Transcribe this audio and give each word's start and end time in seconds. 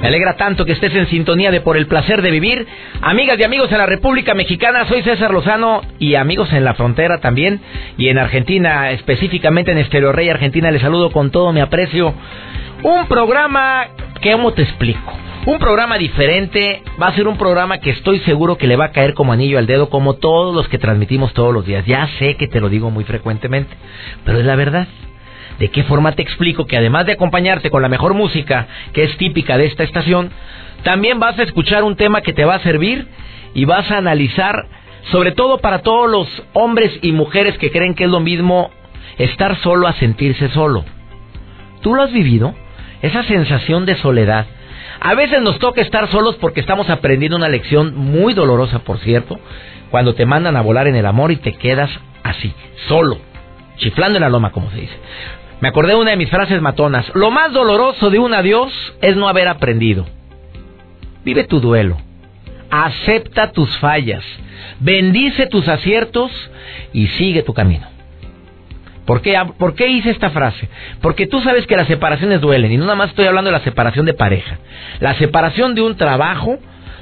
Me 0.00 0.08
alegra 0.08 0.34
tanto 0.36 0.64
que 0.64 0.72
estés 0.72 0.94
en 0.94 1.08
sintonía 1.08 1.50
de 1.50 1.60
Por 1.60 1.76
el 1.76 1.86
placer 1.86 2.22
de 2.22 2.30
vivir. 2.30 2.66
Amigas 3.02 3.38
y 3.38 3.44
amigos 3.44 3.70
en 3.70 3.76
la 3.76 3.84
República 3.84 4.34
Mexicana, 4.34 4.86
soy 4.88 5.02
César 5.02 5.30
Lozano 5.30 5.82
y 5.98 6.14
amigos 6.14 6.50
en 6.54 6.64
la 6.64 6.72
frontera 6.72 7.18
también 7.18 7.60
y 7.98 8.08
en 8.08 8.16
Argentina, 8.16 8.92
específicamente 8.92 9.72
en 9.72 9.78
Estereo 9.78 10.12
Rey 10.12 10.30
Argentina, 10.30 10.70
les 10.70 10.80
saludo 10.80 11.10
con 11.10 11.30
todo 11.30 11.52
mi 11.52 11.60
aprecio. 11.60 12.14
Un 12.82 13.08
programa, 13.08 13.88
¿cómo 14.22 14.52
te 14.52 14.62
explico? 14.62 15.12
Un 15.44 15.58
programa 15.58 15.98
diferente, 15.98 16.82
va 17.00 17.08
a 17.08 17.14
ser 17.14 17.28
un 17.28 17.36
programa 17.36 17.78
que 17.78 17.90
estoy 17.90 18.20
seguro 18.20 18.56
que 18.56 18.66
le 18.66 18.76
va 18.76 18.86
a 18.86 18.92
caer 18.92 19.12
como 19.12 19.34
anillo 19.34 19.58
al 19.58 19.66
dedo, 19.66 19.90
como 19.90 20.14
todos 20.14 20.54
los 20.54 20.66
que 20.68 20.78
transmitimos 20.78 21.34
todos 21.34 21.52
los 21.52 21.66
días. 21.66 21.84
Ya 21.84 22.08
sé 22.18 22.36
que 22.36 22.48
te 22.48 22.60
lo 22.60 22.70
digo 22.70 22.90
muy 22.90 23.04
frecuentemente, 23.04 23.74
pero 24.24 24.38
es 24.38 24.46
la 24.46 24.56
verdad. 24.56 24.88
¿De 25.60 25.68
qué 25.68 25.84
forma 25.84 26.12
te 26.12 26.22
explico 26.22 26.66
que 26.66 26.78
además 26.78 27.04
de 27.04 27.12
acompañarte 27.12 27.70
con 27.70 27.82
la 27.82 27.90
mejor 27.90 28.14
música, 28.14 28.66
que 28.94 29.04
es 29.04 29.16
típica 29.18 29.58
de 29.58 29.66
esta 29.66 29.84
estación, 29.84 30.30
también 30.82 31.20
vas 31.20 31.38
a 31.38 31.42
escuchar 31.42 31.84
un 31.84 31.96
tema 31.96 32.22
que 32.22 32.32
te 32.32 32.46
va 32.46 32.54
a 32.54 32.62
servir 32.62 33.06
y 33.52 33.66
vas 33.66 33.90
a 33.90 33.98
analizar, 33.98 34.66
sobre 35.12 35.32
todo 35.32 35.58
para 35.58 35.80
todos 35.80 36.10
los 36.10 36.42
hombres 36.54 36.98
y 37.02 37.12
mujeres 37.12 37.58
que 37.58 37.70
creen 37.70 37.94
que 37.94 38.04
es 38.04 38.10
lo 38.10 38.20
mismo 38.20 38.70
estar 39.18 39.54
solo 39.60 39.86
a 39.86 39.92
sentirse 39.92 40.48
solo? 40.48 40.82
¿Tú 41.82 41.94
lo 41.94 42.04
has 42.04 42.12
vivido? 42.12 42.54
Esa 43.02 43.22
sensación 43.24 43.84
de 43.84 43.96
soledad. 43.96 44.46
A 44.98 45.14
veces 45.14 45.42
nos 45.42 45.58
toca 45.58 45.82
estar 45.82 46.08
solos 46.08 46.36
porque 46.36 46.60
estamos 46.60 46.88
aprendiendo 46.88 47.36
una 47.36 47.50
lección 47.50 47.94
muy 47.96 48.32
dolorosa, 48.32 48.78
por 48.78 48.98
cierto, 49.00 49.38
cuando 49.90 50.14
te 50.14 50.24
mandan 50.24 50.56
a 50.56 50.62
volar 50.62 50.88
en 50.88 50.96
el 50.96 51.04
amor 51.04 51.32
y 51.32 51.36
te 51.36 51.52
quedas 51.52 51.90
así, 52.22 52.54
solo, 52.88 53.18
chiflando 53.76 54.16
en 54.16 54.22
la 54.22 54.30
loma, 54.30 54.52
como 54.52 54.70
se 54.70 54.80
dice. 54.80 54.96
Me 55.60 55.68
acordé 55.68 55.92
de 55.92 55.98
una 55.98 56.12
de 56.12 56.16
mis 56.16 56.30
frases 56.30 56.60
matonas. 56.62 57.10
Lo 57.14 57.30
más 57.30 57.52
doloroso 57.52 58.10
de 58.10 58.18
un 58.18 58.32
adiós 58.32 58.72
es 59.02 59.16
no 59.16 59.28
haber 59.28 59.48
aprendido. 59.48 60.06
Vive 61.24 61.44
tu 61.44 61.60
duelo. 61.60 61.98
Acepta 62.70 63.52
tus 63.52 63.76
fallas. 63.78 64.24
Bendice 64.80 65.46
tus 65.46 65.68
aciertos 65.68 66.30
y 66.92 67.08
sigue 67.08 67.42
tu 67.42 67.52
camino. 67.52 67.86
¿Por 69.04 69.20
qué, 69.22 69.36
¿Por 69.58 69.74
qué 69.74 69.88
hice 69.88 70.10
esta 70.10 70.30
frase? 70.30 70.68
Porque 71.02 71.26
tú 71.26 71.40
sabes 71.42 71.66
que 71.66 71.76
las 71.76 71.88
separaciones 71.88 72.40
duelen 72.40 72.72
y 72.72 72.76
no 72.76 72.84
nada 72.84 72.96
más 72.96 73.10
estoy 73.10 73.26
hablando 73.26 73.50
de 73.50 73.58
la 73.58 73.64
separación 73.64 74.06
de 74.06 74.14
pareja. 74.14 74.58
La 75.00 75.14
separación 75.14 75.74
de 75.74 75.82
un 75.82 75.96
trabajo 75.96 76.58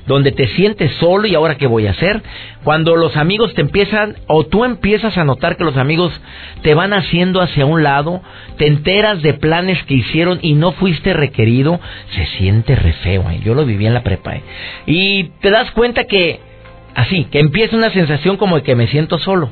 donde 0.09 0.33
te 0.33 0.49
sientes 0.49 0.91
solo 0.95 1.29
y 1.29 1.35
ahora 1.35 1.57
qué 1.57 1.67
voy 1.67 1.87
a 1.87 1.93
hacer. 1.93 2.23
Cuando 2.65 2.97
los 2.97 3.17
amigos 3.17 3.55
te 3.55 3.61
empiezan 3.61 4.17
o 4.27 4.45
tú 4.45 4.65
empiezas 4.65 5.17
a 5.17 5.25
notar 5.25 5.57
que 5.57 5.65
los 5.65 5.77
amigos 5.77 6.19
te 6.63 6.75
van 6.75 6.93
haciendo 6.95 7.41
hacia 7.41 7.67
un 7.67 7.83
lado, 7.83 8.23
te 8.57 8.67
enteras 8.67 9.23
de 9.23 9.35
planes 9.35 9.81
que 9.85 9.95
hicieron 9.95 10.41
y 10.43 10.55
no 10.55 10.73
fuiste 10.73 11.13
requerido, 11.13 11.79
se 12.17 12.27
siente 12.39 12.75
re 12.75 12.95
feo. 12.95 13.31
¿eh? 13.31 13.41
Yo 13.45 13.55
lo 13.55 13.67
viví 13.67 13.87
en 13.87 13.95
la 13.95 14.03
prepa. 14.03 14.37
¿eh? 14.37 14.43
Y 14.87 15.25
te 15.41 15.51
das 15.51 15.71
cuenta 15.73 16.05
que 16.05 16.41
así, 16.95 17.27
que 17.27 17.39
empieza 17.39 17.77
una 17.77 17.93
sensación 17.93 18.39
como 18.39 18.57
de 18.57 18.63
que 18.63 18.75
me 18.75 18.89
siento 18.89 19.19
solo. 19.19 19.51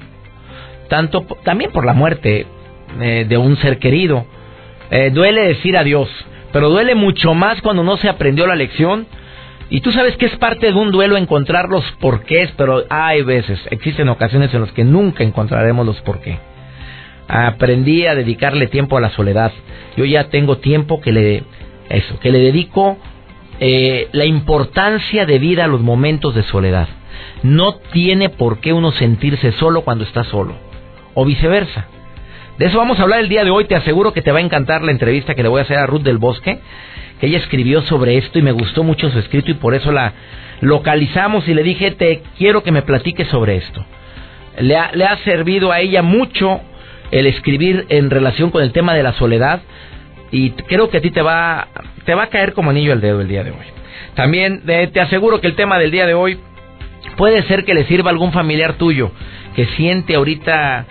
Tanto 0.89 1.27
también 1.45 1.71
por 1.71 1.85
la 1.85 1.93
muerte 1.93 2.47
eh, 3.01 3.27
de 3.29 3.37
un 3.37 3.57
ser 3.59 3.79
querido. 3.79 4.27
Eh, 4.91 5.11
duele 5.13 5.43
decir 5.43 5.77
adiós, 5.77 6.09
pero 6.53 6.71
duele 6.71 6.95
mucho 6.95 7.35
más 7.35 7.61
cuando 7.61 7.83
no 7.83 7.99
se 7.99 8.09
aprendió 8.09 8.47
la 8.47 8.55
lección 8.55 9.07
y 9.69 9.81
tú 9.81 9.91
sabes 9.91 10.17
que 10.17 10.27
es 10.27 10.37
parte 10.37 10.67
de 10.67 10.79
un 10.79 10.93
duelo 10.93 11.17
encontrar 11.17 11.69
los 11.69 11.85
porqués, 12.01 12.53
pero 12.57 12.85
hay 12.89 13.23
veces, 13.23 13.59
existen 13.71 14.09
ocasiones 14.09 14.55
en 14.55 14.61
las 14.61 14.73
que 14.73 14.85
nunca 14.85 15.25
encontraremos 15.25 15.85
los 15.85 16.01
porqués. 16.03 16.39
Aprendí 17.27 18.07
a 18.07 18.15
dedicarle 18.15 18.69
tiempo 18.69 18.97
a 18.97 19.01
la 19.01 19.11
soledad. 19.11 19.51
Yo 19.97 20.05
ya 20.05 20.29
tengo 20.29 20.59
tiempo 20.59 21.01
que 21.01 21.11
le 21.11 21.43
eso, 21.89 22.19
que 22.21 22.31
le 22.31 22.39
dedico 22.39 22.97
eh, 23.59 24.09
la 24.13 24.25
importancia 24.25 25.27
de 25.27 25.39
vida 25.41 25.65
a 25.65 25.69
los 25.69 25.81
momentos 25.81 26.35
de 26.37 26.45
soledad. 26.45 26.89
No 27.43 27.77
tiene 27.93 28.29
por 28.29 28.61
qué 28.61 28.73
uno 28.73 28.93
sentirse 28.93 29.51
solo 29.53 29.83
cuando 29.83 30.05
está 30.05 30.23
solo, 30.25 30.55
o 31.15 31.25
viceversa. 31.25 31.87
De 32.59 32.67
eso 32.67 32.79
vamos 32.79 32.99
a 32.99 33.03
hablar 33.03 33.21
el 33.21 33.29
día 33.29 33.45
de 33.45 33.51
hoy. 33.51 33.65
Te 33.65 33.75
aseguro 33.75 34.13
que 34.13 34.23
te 34.23 34.31
va 34.31 34.39
a 34.39 34.43
encantar 34.43 34.83
la 34.83 34.93
entrevista 34.93 35.35
que 35.35 35.43
le 35.43 35.49
voy 35.49 35.59
a 35.59 35.65
hacer 35.65 35.79
a 35.79 35.87
Ruth 35.87 36.03
del 36.03 36.19
Bosque 36.19 36.61
ella 37.21 37.39
escribió 37.39 37.83
sobre 37.83 38.19
esto 38.19 38.39
y 38.39 38.43
me 38.43 38.53
gustó 38.53 38.83
mucho 38.83 39.11
su 39.11 39.19
escrito 39.19 39.51
y 39.51 39.55
por 39.55 39.75
eso 39.75 39.93
la 39.93 40.13
localizamos 40.61 41.49
y 41.49 41.55
le 41.55 41.63
dije, 41.63 41.91
te 41.93 42.23
quiero 42.39 42.63
que 42.63 42.73
me 42.73 42.83
platiques 42.83 43.29
sobre 43.29 43.57
esto. 43.57 43.85
Le 44.59 44.77
ha, 44.77 44.91
le 44.93 45.05
ha 45.05 45.17
servido 45.19 45.73
a 45.73 45.81
ella 45.81 46.03
mucho 46.03 46.61
el 47.11 47.27
escribir 47.27 47.87
en 47.89 48.11
relación 48.11 48.51
con 48.51 48.63
el 48.63 48.73
tema 48.73 48.95
de 48.95 49.03
la 49.03 49.13
soledad 49.15 49.61
y 50.31 50.51
creo 50.51 50.91
que 50.91 50.99
a 50.99 51.01
ti 51.01 51.11
te 51.11 51.23
va, 51.23 51.69
te 52.05 52.15
va 52.15 52.25
a 52.25 52.29
caer 52.29 52.53
como 52.53 52.71
anillo 52.71 52.93
al 52.93 53.01
dedo 53.01 53.21
el 53.21 53.29
día 53.29 53.45
de 53.45 53.51
hoy. 53.51 53.67
También 54.15 54.63
te 54.65 55.01
aseguro 55.01 55.41
que 55.41 55.47
el 55.47 55.55
tema 55.55 55.79
del 55.79 55.91
día 55.91 56.07
de 56.07 56.15
hoy 56.15 56.39
puede 57.17 57.43
ser 57.45 57.65
que 57.65 57.75
le 57.75 57.85
sirva 57.85 58.11
a 58.11 58.13
algún 58.13 58.33
familiar 58.33 58.75
tuyo 58.75 59.13
que 59.55 59.67
siente 59.77 60.15
ahorita 60.15 60.87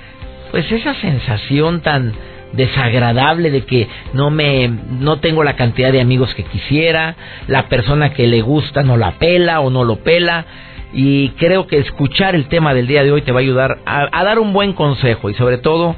pues 0.52 0.72
esa 0.72 0.94
sensación 0.96 1.82
tan 1.82 2.14
desagradable 2.56 3.52
de 3.52 3.66
que 3.66 3.88
no 4.14 4.30
me 4.30 4.68
no 4.68 5.20
tengo 5.20 5.44
la 5.44 5.56
cantidad 5.56 5.92
de 5.92 6.02
amigos 6.02 6.34
que 6.36 6.44
quisiera, 6.44 7.16
la 7.48 7.68
persona 7.68 8.14
que 8.14 8.28
le 8.28 8.42
gusta 8.42 8.84
no 8.84 8.98
la 8.98 9.14
pela 9.14 9.60
o 9.62 9.70
no 9.70 9.84
lo 9.84 9.98
pela 9.98 10.46
y 10.94 11.30
creo 11.32 11.68
que 11.68 11.78
escuchar 11.78 12.36
el 12.36 12.48
tema 12.48 12.74
del 12.74 12.88
día 12.88 13.04
de 13.04 13.12
hoy 13.12 13.22
te 13.22 13.32
va 13.32 13.40
a 13.40 13.44
ayudar 13.44 13.80
a, 13.86 14.24
dar 14.24 14.40
un 14.40 14.54
buen 14.54 14.74
consejo 14.74 15.30
y 15.30 15.34
sobre 15.34 15.58
todo 15.58 15.96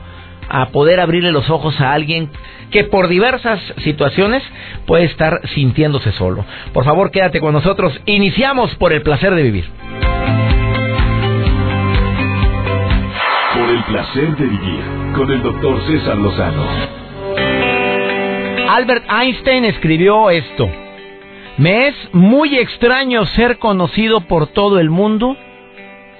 a 0.49 0.69
poder 0.69 0.99
abrirle 0.99 1.31
los 1.31 1.49
ojos 1.49 1.79
a 1.79 1.93
alguien 1.93 2.29
que 2.71 2.83
por 2.83 3.07
diversas 3.07 3.59
situaciones 3.83 4.43
puede 4.85 5.05
estar 5.05 5.41
sintiéndose 5.53 6.11
solo. 6.13 6.45
Por 6.73 6.83
favor, 6.83 7.11
quédate 7.11 7.39
con 7.39 7.53
nosotros. 7.53 7.93
Iniciamos 8.05 8.73
por 8.75 8.91
el 8.91 9.01
placer 9.01 9.35
de 9.35 9.43
vivir. 9.43 9.65
Placer 13.87 14.35
de 14.35 14.45
vivir 14.45 14.83
con 15.15 15.31
el 15.31 15.41
doctor 15.41 15.81
César 15.87 16.17
Lozano. 16.17 16.65
Albert 18.69 19.05
Einstein 19.09 19.63
escribió 19.63 20.29
esto. 20.29 20.69
Me 21.57 21.87
es 21.87 21.95
muy 22.11 22.57
extraño 22.57 23.25
ser 23.27 23.59
conocido 23.59 24.21
por 24.21 24.47
todo 24.47 24.79
el 24.79 24.89
mundo 24.89 25.37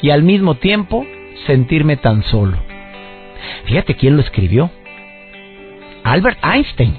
y 0.01 0.11
al 0.11 0.23
mismo 0.23 0.55
tiempo 0.55 1.05
sentirme 1.45 1.97
tan 1.97 2.23
solo. 2.23 2.57
Fíjate 3.65 3.95
quién 3.95 4.15
lo 4.15 4.21
escribió. 4.21 4.71
Albert 6.03 6.39
Einstein. 6.43 6.95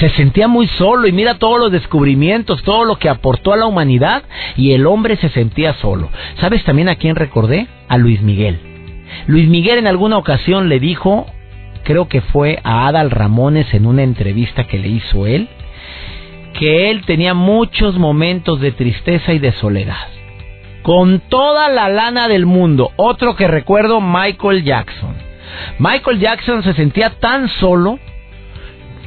Se 0.00 0.08
sentía 0.10 0.48
muy 0.48 0.66
solo 0.66 1.06
y 1.06 1.12
mira 1.12 1.38
todos 1.38 1.60
los 1.60 1.70
descubrimientos, 1.70 2.64
todo 2.64 2.84
lo 2.84 2.96
que 2.96 3.08
aportó 3.08 3.52
a 3.52 3.56
la 3.56 3.66
humanidad 3.66 4.24
y 4.56 4.72
el 4.72 4.88
hombre 4.88 5.16
se 5.16 5.28
sentía 5.28 5.74
solo. 5.74 6.10
¿Sabes 6.40 6.64
también 6.64 6.88
a 6.88 6.96
quién 6.96 7.14
recordé? 7.14 7.68
A 7.88 7.96
Luis 7.96 8.20
Miguel. 8.20 8.73
Luis 9.26 9.48
Miguel 9.48 9.78
en 9.78 9.86
alguna 9.86 10.18
ocasión 10.18 10.68
le 10.68 10.80
dijo, 10.80 11.26
creo 11.84 12.08
que 12.08 12.20
fue 12.20 12.58
a 12.64 12.88
Adal 12.88 13.10
Ramones 13.10 13.72
en 13.74 13.86
una 13.86 14.02
entrevista 14.02 14.64
que 14.64 14.78
le 14.78 14.88
hizo 14.88 15.26
él, 15.26 15.48
que 16.58 16.90
él 16.90 17.04
tenía 17.04 17.34
muchos 17.34 17.96
momentos 17.96 18.60
de 18.60 18.72
tristeza 18.72 19.32
y 19.32 19.38
de 19.38 19.52
soledad. 19.52 20.08
Con 20.82 21.20
toda 21.20 21.68
la 21.70 21.88
lana 21.88 22.28
del 22.28 22.44
mundo. 22.44 22.90
Otro 22.96 23.36
que 23.36 23.48
recuerdo, 23.48 24.00
Michael 24.00 24.64
Jackson. 24.64 25.14
Michael 25.78 26.20
Jackson 26.20 26.62
se 26.62 26.74
sentía 26.74 27.10
tan 27.20 27.48
solo, 27.48 27.98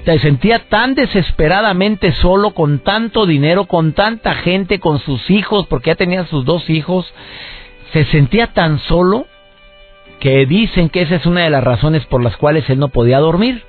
se 0.05 0.19
sentía 0.19 0.59
tan 0.69 0.95
desesperadamente 0.95 2.13
solo, 2.13 2.51
con 2.51 2.79
tanto 2.79 3.25
dinero, 3.25 3.65
con 3.65 3.93
tanta 3.93 4.33
gente, 4.35 4.79
con 4.79 5.00
sus 5.00 5.29
hijos, 5.29 5.67
porque 5.67 5.91
ya 5.91 5.95
tenía 5.95 6.25
sus 6.25 6.45
dos 6.45 6.69
hijos, 6.69 7.13
se 7.93 8.05
sentía 8.05 8.47
tan 8.47 8.79
solo 8.79 9.27
que 10.19 10.45
dicen 10.45 10.89
que 10.89 11.01
esa 11.01 11.15
es 11.15 11.25
una 11.25 11.43
de 11.43 11.49
las 11.49 11.63
razones 11.63 12.05
por 12.05 12.23
las 12.23 12.37
cuales 12.37 12.69
él 12.69 12.79
no 12.79 12.89
podía 12.89 13.19
dormir 13.19 13.63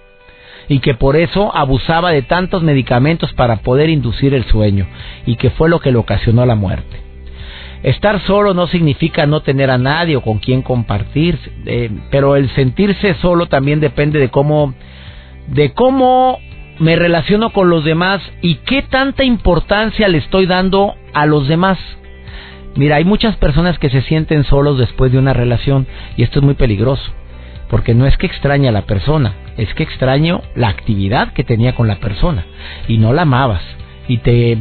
y 0.69 0.81
que 0.81 0.95
por 0.95 1.17
eso 1.17 1.55
abusaba 1.55 2.11
de 2.11 2.23
tantos 2.23 2.63
medicamentos 2.63 3.33
para 3.33 3.57
poder 3.57 3.89
inducir 3.89 4.35
el 4.35 4.45
sueño 4.45 4.87
y 5.27 5.37
que 5.37 5.51
fue 5.51 5.69
lo 5.69 5.81
que 5.81 5.91
le 5.91 5.99
ocasionó 5.99 6.45
la 6.47 6.55
muerte. 6.55 7.09
Estar 7.83 8.21
solo 8.27 8.55
no 8.55 8.67
significa 8.67 9.27
no 9.27 9.41
tener 9.41 9.71
a 9.71 9.79
nadie 9.79 10.17
o 10.17 10.23
con 10.23 10.39
quien 10.39 10.63
compartir, 10.63 11.39
eh, 11.65 11.91
pero 12.11 12.35
el 12.37 12.51
sentirse 12.51 13.15
solo 13.15 13.47
también 13.47 13.81
depende 13.81 14.19
de 14.19 14.31
cómo 14.31 14.75
de 15.47 15.73
cómo 15.73 16.39
me 16.79 16.97
relaciono 16.97 17.51
con 17.51 17.71
los 17.71 17.85
demás 17.85 18.21
y 18.43 18.57
qué 18.57 18.83
tanta 18.83 19.25
importancia 19.25 20.09
le 20.09 20.19
estoy 20.19 20.47
dando 20.47 20.95
a 21.15 21.27
los 21.27 21.49
demás. 21.49 21.79
Mira, 22.79 22.95
hay 22.95 23.05
muchas 23.05 23.35
personas 23.37 23.77
que 23.81 23.91
se 23.91 24.03
sienten 24.03 24.45
solos 24.45 24.79
después 24.79 25.11
de 25.11 25.19
una 25.19 25.33
relación 25.33 25.89
y 26.17 26.23
esto 26.23 26.39
es 26.39 26.45
muy 26.45 26.55
peligroso, 26.55 27.11
porque 27.69 27.93
no 27.93 28.07
es 28.07 28.17
que 28.17 28.27
extraña 28.27 28.69
a 28.69 28.73
la 28.73 28.83
persona, 28.83 29.35
es 29.57 29.75
que 29.75 29.83
extraño 29.83 30.43
la 30.55 30.69
actividad 30.69 31.33
que 31.33 31.43
tenía 31.43 31.75
con 31.75 31.89
la 31.89 31.97
persona 31.97 32.45
y 32.87 32.99
no 32.99 33.13
la 33.13 33.23
amabas 33.23 33.63
y 34.07 34.19
te 34.19 34.59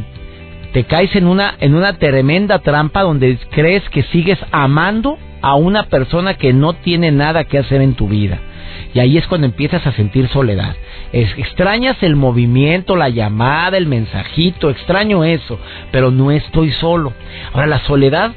te 0.72 0.82
caes 0.82 1.14
en 1.14 1.28
una 1.28 1.54
en 1.60 1.76
una 1.76 1.92
tremenda 1.92 2.58
trampa 2.58 3.02
donde 3.02 3.38
crees 3.52 3.88
que 3.90 4.02
sigues 4.02 4.38
amando 4.50 5.16
a 5.40 5.54
una 5.54 5.84
persona 5.84 6.34
que 6.34 6.52
no 6.52 6.72
tiene 6.72 7.12
nada 7.12 7.44
que 7.44 7.58
hacer 7.58 7.80
en 7.82 7.94
tu 7.94 8.08
vida. 8.08 8.40
Y 8.94 8.98
ahí 8.98 9.16
es 9.16 9.28
cuando 9.28 9.46
empiezas 9.46 9.86
a 9.86 9.92
sentir 9.92 10.28
soledad. 10.28 10.74
Extrañas 11.12 11.96
el 12.02 12.16
movimiento, 12.16 12.96
la 12.96 13.08
llamada, 13.08 13.76
el 13.78 13.86
mensajito, 13.86 14.70
extraño 14.70 15.24
eso, 15.24 15.58
pero 15.90 16.10
no 16.10 16.30
estoy 16.30 16.70
solo. 16.72 17.12
Ahora 17.52 17.66
la 17.66 17.80
soledad, 17.80 18.32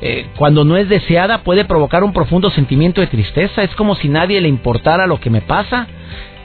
eh, 0.00 0.26
cuando 0.36 0.64
no 0.64 0.76
es 0.76 0.88
deseada, 0.88 1.42
puede 1.42 1.64
provocar 1.64 2.04
un 2.04 2.12
profundo 2.12 2.50
sentimiento 2.50 3.00
de 3.00 3.08
tristeza. 3.08 3.62
Es 3.62 3.74
como 3.74 3.94
si 3.94 4.08
nadie 4.08 4.40
le 4.40 4.48
importara 4.48 5.06
lo 5.06 5.20
que 5.20 5.30
me 5.30 5.42
pasa. 5.42 5.86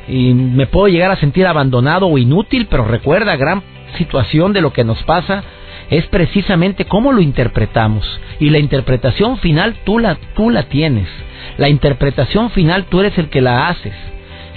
Y 0.07 0.33
me 0.33 0.67
puedo 0.67 0.89
llegar 0.89 1.11
a 1.11 1.15
sentir 1.15 1.47
abandonado 1.47 2.07
o 2.07 2.17
inútil, 2.17 2.67
pero 2.69 2.83
recuerda, 2.83 3.37
gran 3.37 3.63
situación 3.97 4.51
de 4.51 4.61
lo 4.61 4.73
que 4.73 4.83
nos 4.83 5.01
pasa 5.03 5.43
es 5.89 6.05
precisamente 6.07 6.85
cómo 6.85 7.13
lo 7.13 7.21
interpretamos. 7.21 8.05
Y 8.39 8.49
la 8.49 8.59
interpretación 8.59 9.37
final 9.37 9.75
tú 9.85 9.99
la, 9.99 10.17
tú 10.35 10.49
la 10.49 10.63
tienes. 10.63 11.07
La 11.57 11.69
interpretación 11.69 12.49
final 12.49 12.85
tú 12.85 12.99
eres 12.99 13.17
el 13.17 13.29
que 13.29 13.41
la 13.41 13.69
haces. 13.69 13.93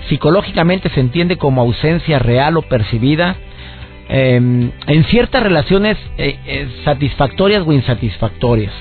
Psicológicamente 0.09 0.89
se 0.91 1.01
entiende 1.01 1.37
como 1.37 1.63
ausencia 1.63 2.19
real 2.19 2.57
o 2.57 2.63
percibida 2.63 3.37
em, 4.09 4.71
en 4.87 5.05
ciertas 5.05 5.43
relaciones 5.43 5.97
eh, 6.17 6.39
eh, 6.47 6.69
satisfactorias 6.85 7.67
o 7.67 7.73
insatisfactorias. 7.73 8.73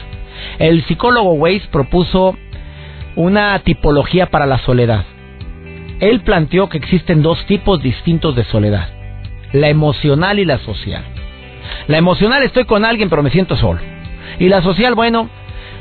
El 0.59 0.83
psicólogo 0.85 1.33
Weiss 1.33 1.65
propuso 1.67 2.37
una 3.15 3.57
tipología 3.59 4.27
para 4.27 4.45
la 4.45 4.59
soledad. 4.59 5.05
Él 5.99 6.21
planteó 6.21 6.69
que 6.69 6.77
existen 6.77 7.21
dos 7.21 7.43
tipos 7.45 7.81
distintos 7.81 8.35
de 8.35 8.43
soledad, 8.43 8.89
la 9.53 9.69
emocional 9.69 10.39
y 10.39 10.45
la 10.45 10.59
social. 10.59 11.03
La 11.87 11.97
emocional 11.97 12.43
estoy 12.43 12.65
con 12.65 12.85
alguien 12.85 13.09
pero 13.09 13.23
me 13.23 13.31
siento 13.31 13.55
solo. 13.55 13.79
Y 14.39 14.49
la 14.49 14.61
social, 14.61 14.95
bueno, 14.95 15.29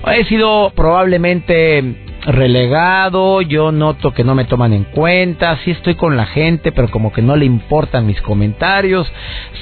he 0.07 0.25
sido 0.25 0.73
probablemente 0.75 2.04
relegado, 2.27 3.43
yo 3.43 3.71
noto 3.71 4.13
que 4.13 4.25
no 4.25 4.35
me 4.35 4.45
toman 4.45 4.73
en 4.73 4.85
cuenta, 4.85 5.59
sí 5.65 5.71
estoy 5.71 5.95
con 5.95 6.17
la 6.17 6.27
gente, 6.27 6.73
pero 6.73 6.91
como 6.91 7.13
que 7.13 7.23
no 7.23 7.37
le 7.37 7.45
importan 7.45 8.07
mis 8.07 8.21
comentarios, 8.23 9.11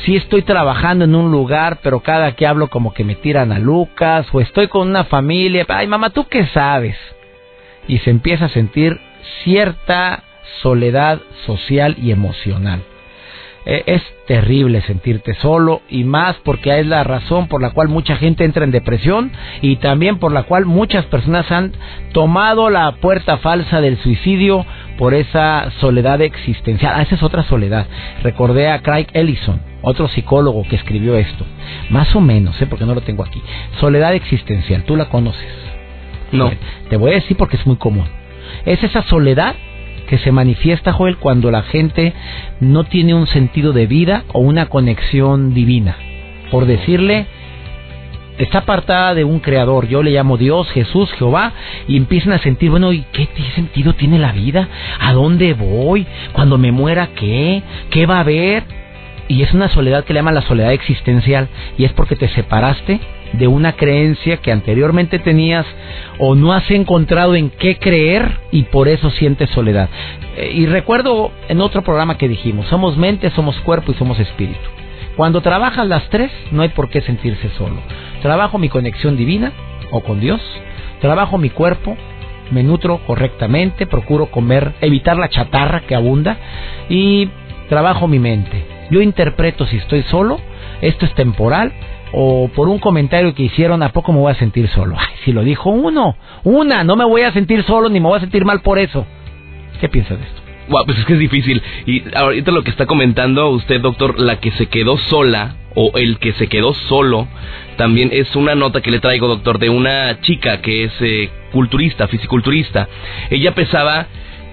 sí 0.04 0.16
estoy 0.16 0.42
trabajando 0.42 1.04
en 1.04 1.14
un 1.14 1.30
lugar, 1.30 1.78
pero 1.82 2.00
cada 2.00 2.32
que 2.32 2.46
hablo 2.46 2.68
como 2.68 2.94
que 2.94 3.04
me 3.04 3.16
tiran 3.16 3.52
a 3.52 3.58
Lucas, 3.58 4.26
o 4.32 4.40
estoy 4.40 4.68
con 4.68 4.88
una 4.88 5.04
familia, 5.04 5.66
ay 5.68 5.86
mamá, 5.86 6.10
¿tú 6.10 6.26
qué 6.28 6.46
sabes? 6.46 6.96
Y 7.88 7.98
se 7.98 8.10
empieza 8.10 8.44
a 8.44 8.50
sentir 8.50 9.00
cierta 9.42 10.22
soledad 10.62 11.20
social 11.46 11.96
y 12.00 12.12
emocional. 12.12 12.82
Eh, 13.64 13.84
es 13.86 14.02
terrible 14.26 14.82
sentirte 14.82 15.34
solo 15.34 15.82
y 15.88 16.02
más 16.02 16.34
porque 16.44 16.80
es 16.80 16.86
la 16.86 17.04
razón 17.04 17.46
por 17.46 17.62
la 17.62 17.70
cual 17.70 17.88
mucha 17.88 18.16
gente 18.16 18.44
entra 18.44 18.64
en 18.64 18.72
depresión 18.72 19.30
y 19.60 19.76
también 19.76 20.18
por 20.18 20.32
la 20.32 20.42
cual 20.44 20.66
muchas 20.66 21.04
personas 21.06 21.50
han 21.52 21.72
tomado 22.12 22.70
la 22.70 22.90
puerta 22.96 23.38
falsa 23.38 23.80
del 23.80 23.98
suicidio 23.98 24.66
por 24.98 25.14
esa 25.14 25.70
soledad 25.80 26.20
existencial. 26.22 26.92
Ah, 26.96 27.02
esa 27.02 27.14
es 27.14 27.22
otra 27.22 27.44
soledad. 27.44 27.86
Recordé 28.24 28.68
a 28.68 28.82
Craig 28.82 29.06
Ellison, 29.12 29.60
otro 29.82 30.08
psicólogo 30.08 30.64
que 30.68 30.76
escribió 30.76 31.16
esto. 31.16 31.44
Más 31.90 32.14
o 32.16 32.20
menos, 32.20 32.60
¿eh? 32.60 32.66
porque 32.66 32.84
no 32.84 32.94
lo 32.94 33.02
tengo 33.02 33.24
aquí. 33.24 33.40
Soledad 33.78 34.14
existencial, 34.14 34.82
¿tú 34.84 34.96
la 34.96 35.08
conoces? 35.08 35.48
No. 36.32 36.50
Te 36.88 36.96
voy 36.96 37.12
a 37.12 37.14
decir 37.14 37.36
porque 37.36 37.56
es 37.56 37.66
muy 37.66 37.76
común. 37.76 38.06
Es 38.64 38.82
esa 38.82 39.02
soledad 39.02 39.54
que 40.12 40.18
se 40.18 40.30
manifiesta, 40.30 40.92
Joel, 40.92 41.16
cuando 41.16 41.50
la 41.50 41.62
gente 41.62 42.12
no 42.60 42.84
tiene 42.84 43.14
un 43.14 43.26
sentido 43.26 43.72
de 43.72 43.86
vida 43.86 44.24
o 44.34 44.40
una 44.40 44.66
conexión 44.66 45.54
divina. 45.54 45.96
Por 46.50 46.66
decirle, 46.66 47.24
está 48.36 48.58
apartada 48.58 49.14
de 49.14 49.24
un 49.24 49.40
creador, 49.40 49.88
yo 49.88 50.02
le 50.02 50.10
llamo 50.10 50.36
Dios, 50.36 50.68
Jesús, 50.72 51.10
Jehová, 51.12 51.54
y 51.88 51.96
empiezan 51.96 52.34
a 52.34 52.38
sentir, 52.40 52.68
bueno, 52.68 52.92
¿y 52.92 53.06
qué 53.10 53.26
sentido 53.54 53.94
tiene 53.94 54.18
la 54.18 54.32
vida? 54.32 54.68
¿A 55.00 55.14
dónde 55.14 55.54
voy? 55.54 56.06
Cuando 56.34 56.58
me 56.58 56.72
muera, 56.72 57.08
¿qué? 57.14 57.62
¿Qué 57.88 58.04
va 58.04 58.18
a 58.18 58.20
haber? 58.20 58.81
Y 59.32 59.43
es 59.43 59.55
una 59.55 59.70
soledad 59.70 60.05
que 60.05 60.12
le 60.12 60.19
llaman 60.19 60.34
la 60.34 60.43
soledad 60.43 60.75
existencial, 60.75 61.49
y 61.79 61.87
es 61.87 61.93
porque 61.94 62.17
te 62.17 62.29
separaste 62.29 63.00
de 63.32 63.46
una 63.46 63.73
creencia 63.73 64.37
que 64.37 64.52
anteriormente 64.52 65.19
tenías 65.19 65.64
o 66.19 66.34
no 66.34 66.52
has 66.52 66.70
encontrado 66.70 67.34
en 67.34 67.49
qué 67.49 67.79
creer 67.79 68.40
y 68.50 68.64
por 68.64 68.88
eso 68.88 69.08
sientes 69.08 69.49
soledad. 69.49 69.88
Eh, 70.37 70.52
y 70.55 70.67
recuerdo 70.67 71.32
en 71.49 71.62
otro 71.62 71.81
programa 71.81 72.19
que 72.19 72.29
dijimos, 72.29 72.67
somos 72.67 72.99
mente, 72.99 73.31
somos 73.31 73.58
cuerpo 73.61 73.93
y 73.93 73.94
somos 73.94 74.19
espíritu. 74.19 74.69
Cuando 75.17 75.40
trabajas 75.40 75.87
las 75.87 76.06
tres, 76.11 76.31
no 76.50 76.61
hay 76.61 76.69
por 76.69 76.90
qué 76.90 77.00
sentirse 77.00 77.49
solo. 77.56 77.76
Trabajo 78.20 78.58
mi 78.58 78.69
conexión 78.69 79.17
divina 79.17 79.52
o 79.93 80.00
con 80.00 80.20
Dios, 80.20 80.43
trabajo 81.00 81.38
mi 81.38 81.49
cuerpo, 81.49 81.96
me 82.50 82.62
nutro 82.62 82.99
correctamente, 83.06 83.87
procuro 83.87 84.26
comer, 84.26 84.75
evitar 84.82 85.17
la 85.17 85.31
chatarra 85.31 85.81
que 85.87 85.94
abunda 85.94 86.37
y 86.90 87.31
trabajo 87.70 88.06
mi 88.08 88.19
mente. 88.19 88.81
Yo 88.92 89.00
interpreto 89.00 89.66
si 89.66 89.78
estoy 89.78 90.02
solo, 90.02 90.38
esto 90.82 91.06
es 91.06 91.14
temporal, 91.14 91.72
o 92.12 92.48
por 92.54 92.68
un 92.68 92.78
comentario 92.78 93.34
que 93.34 93.44
hicieron, 93.44 93.82
¿a 93.82 93.88
poco 93.88 94.12
me 94.12 94.18
voy 94.18 94.30
a 94.30 94.34
sentir 94.34 94.68
solo? 94.68 94.96
Ay, 94.98 95.14
si 95.24 95.32
lo 95.32 95.42
dijo 95.42 95.70
uno, 95.70 96.14
una, 96.44 96.84
no 96.84 96.94
me 96.94 97.06
voy 97.06 97.22
a 97.22 97.32
sentir 97.32 97.64
solo 97.64 97.88
ni 97.88 98.00
me 98.00 98.08
voy 98.08 98.18
a 98.18 98.20
sentir 98.20 98.44
mal 98.44 98.60
por 98.60 98.78
eso. 98.78 99.06
¿Qué 99.80 99.88
piensas 99.88 100.18
de 100.18 100.24
esto? 100.26 100.42
Wow, 100.68 100.84
pues 100.84 100.98
es 100.98 101.06
que 101.06 101.14
es 101.14 101.18
difícil. 101.18 101.62
Y 101.86 102.02
ahorita 102.14 102.50
lo 102.50 102.62
que 102.62 102.70
está 102.70 102.84
comentando 102.84 103.48
usted, 103.48 103.80
doctor, 103.80 104.20
la 104.20 104.40
que 104.40 104.50
se 104.52 104.66
quedó 104.66 104.98
sola 104.98 105.56
o 105.74 105.92
el 105.94 106.18
que 106.18 106.32
se 106.34 106.48
quedó 106.48 106.74
solo, 106.74 107.26
también 107.78 108.10
es 108.12 108.36
una 108.36 108.54
nota 108.54 108.82
que 108.82 108.90
le 108.90 109.00
traigo, 109.00 109.26
doctor, 109.26 109.58
de 109.58 109.70
una 109.70 110.20
chica 110.20 110.60
que 110.60 110.84
es 110.84 110.92
eh, 111.00 111.30
culturista, 111.50 112.08
fisiculturista. 112.08 112.90
Ella 113.30 113.54
pesaba, 113.54 114.06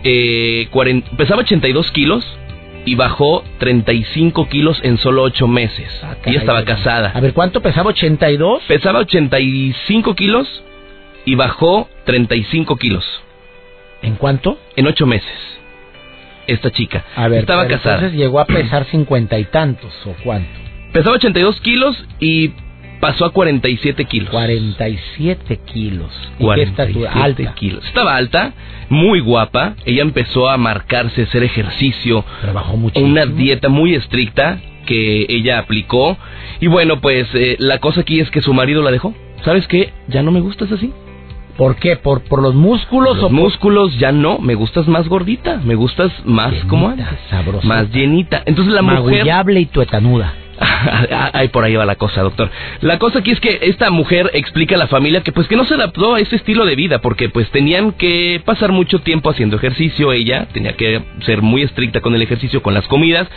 eh, 0.05 0.69
pesaba 1.17 1.41
82 1.41 1.91
kilos, 1.91 2.39
y 2.85 2.95
bajó 2.95 3.43
35 3.59 4.47
kilos 4.49 4.79
en 4.83 4.97
solo 4.97 5.23
8 5.23 5.47
meses. 5.47 5.87
Ah, 6.03 6.15
y 6.25 6.35
estaba 6.35 6.63
casada. 6.63 7.11
A 7.13 7.19
ver, 7.19 7.33
¿cuánto 7.33 7.61
pesaba? 7.61 7.91
¿82? 7.91 8.61
Pesaba 8.67 8.99
85 8.99 10.15
kilos 10.15 10.63
y 11.25 11.35
bajó 11.35 11.89
35 12.05 12.75
kilos. 12.77 13.05
¿En 14.01 14.15
cuánto? 14.15 14.57
En 14.75 14.87
8 14.87 15.05
meses. 15.05 15.59
Esta 16.47 16.71
chica. 16.71 17.03
A 17.15 17.27
ver, 17.27 17.41
estaba 17.41 17.67
casada. 17.67 17.95
Entonces 17.95 18.17
llegó 18.17 18.39
a 18.39 18.45
pesar 18.45 18.85
50 18.85 19.37
y 19.37 19.45
tantos, 19.45 19.93
¿o 20.05 20.15
cuánto? 20.23 20.49
Pesaba 20.91 21.17
82 21.17 21.61
kilos 21.61 22.03
y 22.19 22.53
pasó 22.99 23.25
a 23.25 23.31
47 23.31 24.05
kilos. 24.05 24.29
47 24.29 25.59
kilos. 25.65 26.11
¿Y 26.39 26.43
47 26.43 27.07
Alta. 27.07 27.53
kilos. 27.55 27.85
Estaba 27.85 28.15
alta, 28.15 28.53
muy 28.89 29.19
guapa. 29.19 29.75
Ella 29.85 30.01
empezó 30.01 30.49
a 30.49 30.57
marcarse, 30.57 31.23
hacer 31.23 31.43
ejercicio. 31.43 32.23
Trabajó 32.41 32.77
mucho. 32.77 32.99
Una 32.99 33.25
dieta 33.25 33.69
muy 33.69 33.95
estricta 33.95 34.59
que 34.85 35.25
ella 35.29 35.59
aplicó. 35.59 36.17
Y 36.59 36.67
bueno, 36.67 36.99
pues 36.99 37.27
eh, 37.33 37.55
la 37.59 37.79
cosa 37.79 38.01
aquí 38.01 38.19
es 38.19 38.29
que 38.31 38.41
su 38.41 38.53
marido 38.53 38.81
la 38.81 38.91
dejó. 38.91 39.13
¿Sabes 39.43 39.67
qué? 39.67 39.93
Ya 40.07 40.21
no 40.23 40.31
me 40.31 40.41
gustas 40.41 40.71
así. 40.71 40.91
¿Por 41.59 41.75
qué? 41.75 41.97
¿Por, 41.97 42.21
por 42.23 42.41
los 42.41 42.55
músculos 42.55 43.17
los 43.17 43.31
músculos 43.33 43.99
ya 43.99 44.13
no, 44.13 44.39
me 44.39 44.55
gustas 44.55 44.87
más 44.87 45.09
gordita, 45.09 45.57
me 45.57 45.75
gustas 45.75 46.09
más 46.23 46.53
como 46.69 46.87
antes, 46.87 47.05
sabrosa. 47.29 47.67
más 47.67 47.91
llenita. 47.91 48.41
Entonces 48.45 48.73
la 48.73 48.81
mujer 48.81 49.27
y 49.57 49.65
tuetanuda. 49.65 50.35
Ahí 51.33 51.47
por 51.49 51.63
ahí 51.63 51.75
va 51.75 51.85
la 51.85 51.95
cosa, 51.95 52.21
doctor. 52.21 52.49
La 52.81 52.99
cosa 52.99 53.19
aquí 53.19 53.31
es 53.31 53.39
que 53.39 53.59
esta 53.63 53.89
mujer 53.89 54.31
explica 54.33 54.75
a 54.75 54.77
la 54.77 54.87
familia 54.87 55.21
que 55.21 55.31
pues 55.31 55.47
que 55.47 55.55
no 55.55 55.65
se 55.65 55.75
adaptó 55.75 56.15
a 56.15 56.19
ese 56.19 56.35
estilo 56.35 56.65
de 56.65 56.75
vida 56.75 56.99
porque 56.99 57.29
pues 57.29 57.49
tenían 57.51 57.91
que 57.93 58.41
pasar 58.45 58.71
mucho 58.71 58.99
tiempo 58.99 59.29
haciendo 59.29 59.57
ejercicio, 59.57 60.11
ella 60.13 60.47
tenía 60.53 60.73
que 60.73 61.01
ser 61.25 61.41
muy 61.41 61.63
estricta 61.63 62.01
con 62.01 62.15
el 62.15 62.21
ejercicio, 62.21 62.61
con 62.61 62.73
las 62.73 62.87
comidas. 62.87 63.27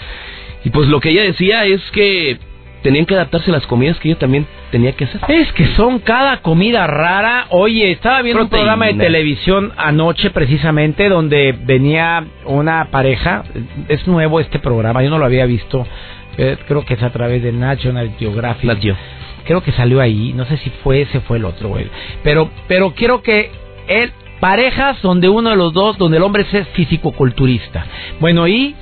Y 0.65 0.71
pues 0.71 0.89
lo 0.89 1.01
que 1.01 1.11
ella 1.11 1.23
decía 1.23 1.65
es 1.65 1.81
que 1.91 2.39
tenían 2.83 3.07
que 3.07 3.15
adaptarse 3.15 3.51
a 3.51 3.55
las 3.55 3.67
comidas 3.67 3.99
que 3.99 4.11
ella 4.11 4.19
también 4.19 4.47
tenía 4.71 4.93
que 4.93 5.05
hacer. 5.05 5.21
Es 5.29 5.53
que 5.53 5.67
son 5.75 6.01
cada 6.01 6.41
comida 6.43 6.87
rara. 6.87 7.47
Oye, 7.51 7.91
estaba 7.93 8.23
viendo 8.23 8.43
un 8.43 8.49
programa 8.49 8.87
de 8.87 8.95
televisión 8.95 9.73
anoche 9.77 10.31
precisamente 10.31 11.09
donde 11.09 11.57
venía 11.65 12.25
una 12.45 12.91
pareja. 12.91 13.45
Es 13.89 14.07
nuevo 14.07 14.41
este 14.41 14.59
programa, 14.59 15.03
yo 15.03 15.11
no 15.11 15.19
lo 15.19 15.25
había 15.25 15.47
visto 15.47 15.87
creo 16.37 16.85
que 16.85 16.95
es 16.95 17.03
a 17.03 17.11
través 17.11 17.43
de 17.43 17.53
National 17.53 18.15
Geographic. 18.19 18.97
Creo 19.45 19.63
que 19.63 19.73
salió 19.73 20.01
ahí, 20.01 20.33
no 20.35 20.45
sé 20.47 20.57
si 20.59 20.71
fue 20.83 21.03
ese 21.03 21.21
fue 21.21 21.39
el 21.39 21.45
otro, 21.45 21.71
güey. 21.71 21.89
Pero, 22.23 22.51
pero 22.69 22.95
quiero 22.95 23.23
que 23.23 23.51
él, 23.89 24.13
Parejas 24.43 25.01
donde 25.03 25.29
uno 25.29 25.51
de 25.51 25.57
los 25.57 25.73
dos, 25.73 25.97
donde 25.99 26.17
el 26.17 26.25
hombre 26.25 26.45
es 26.51 26.69
físico-culturista. 26.71 27.87
Bueno, 28.19 28.49
y, 28.49 28.75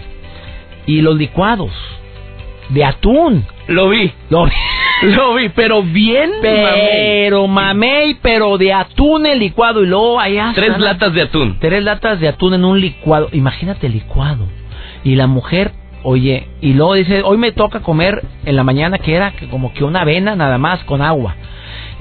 y 0.87 1.03
los 1.03 1.19
licuados 1.19 1.71
de 2.71 2.83
atún. 2.83 3.45
Lo 3.69 3.91
vi. 3.91 4.11
Lo 4.31 4.47
vi. 4.47 4.53
Lo 5.03 5.35
vi, 5.35 5.49
pero 5.51 5.83
bien 5.83 6.31
Pero 6.41 7.47
mamey, 7.47 8.19
pero 8.23 8.59
de 8.59 8.73
atún 8.73 9.27
el 9.27 9.39
licuado 9.39 9.83
y 9.83 9.87
luego 9.87 10.19
allá. 10.19 10.53
Tres 10.55 10.79
latas 10.79 11.13
de 11.13 11.23
atún. 11.23 11.59
Tres 11.61 11.83
latas 11.85 12.21
de 12.21 12.29
atún 12.29 12.55
en 12.55 12.65
un 12.65 12.81
licuado. 12.81 13.29
Imagínate 13.33 13.89
licuado. 13.89 14.47
Y 15.05 15.15
la 15.15 15.27
mujer, 15.27 15.73
oye, 16.03 16.49
y 16.61 16.73
luego 16.73 16.95
dice, 16.95 17.23
hoy 17.23 17.39
me 17.39 17.53
toca 17.53 17.81
comer 17.81 18.23
en 18.45 18.57
la 18.57 18.65
mañana 18.65 18.99
que 18.99 19.15
era 19.15 19.33
como 19.51 19.73
que 19.73 19.85
una 19.85 20.03
avena 20.03 20.37
nada 20.37 20.59
más 20.59 20.83
con 20.85 21.03
agua. 21.03 21.37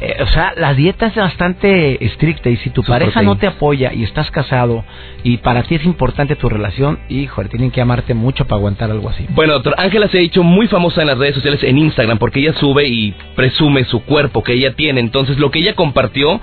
Eh, 0.02 0.16
o 0.22 0.28
sea, 0.28 0.54
la 0.56 0.74
dieta 0.74 1.08
es 1.08 1.16
bastante 1.16 2.06
estricta 2.06 2.50
y 2.50 2.56
si 2.58 2.70
tu 2.70 2.84
pareja 2.84 3.22
no 3.22 3.38
te 3.38 3.48
apoya 3.48 3.92
y 3.94 4.04
estás 4.04 4.32
casado 4.32 4.86
y 5.24 5.38
para 5.38 5.64
ti 5.64 5.76
es 5.76 5.84
importante 5.84 6.38
tu 6.38 6.48
relación, 6.48 7.00
híjole, 7.10 7.50
tienen 7.50 7.70
que 7.70 7.82
amarte 7.82 8.14
mucho 8.14 8.46
para 8.46 8.60
aguantar 8.60 8.92
algo 8.92 9.10
así. 9.10 9.26
Bueno, 9.30 9.54
doctor, 9.54 9.76
Ángela 9.78 10.08
se 10.08 10.20
ha 10.20 10.22
hecho 10.22 10.42
muy 10.42 10.68
famosa 10.68 11.02
en 11.02 11.08
las 11.08 11.18
redes 11.18 11.36
sociales, 11.36 11.62
en 11.64 11.78
Instagram, 11.78 12.18
porque 12.18 12.40
ella 12.40 12.54
sube 12.54 12.88
y 12.88 13.14
presume 13.36 13.84
su 13.86 14.02
cuerpo 14.06 14.42
que 14.42 14.54
ella 14.54 14.74
tiene. 14.74 15.02
Entonces, 15.02 15.38
lo 15.38 15.52
que 15.52 15.60
ella 15.60 15.76
compartió 15.76 16.40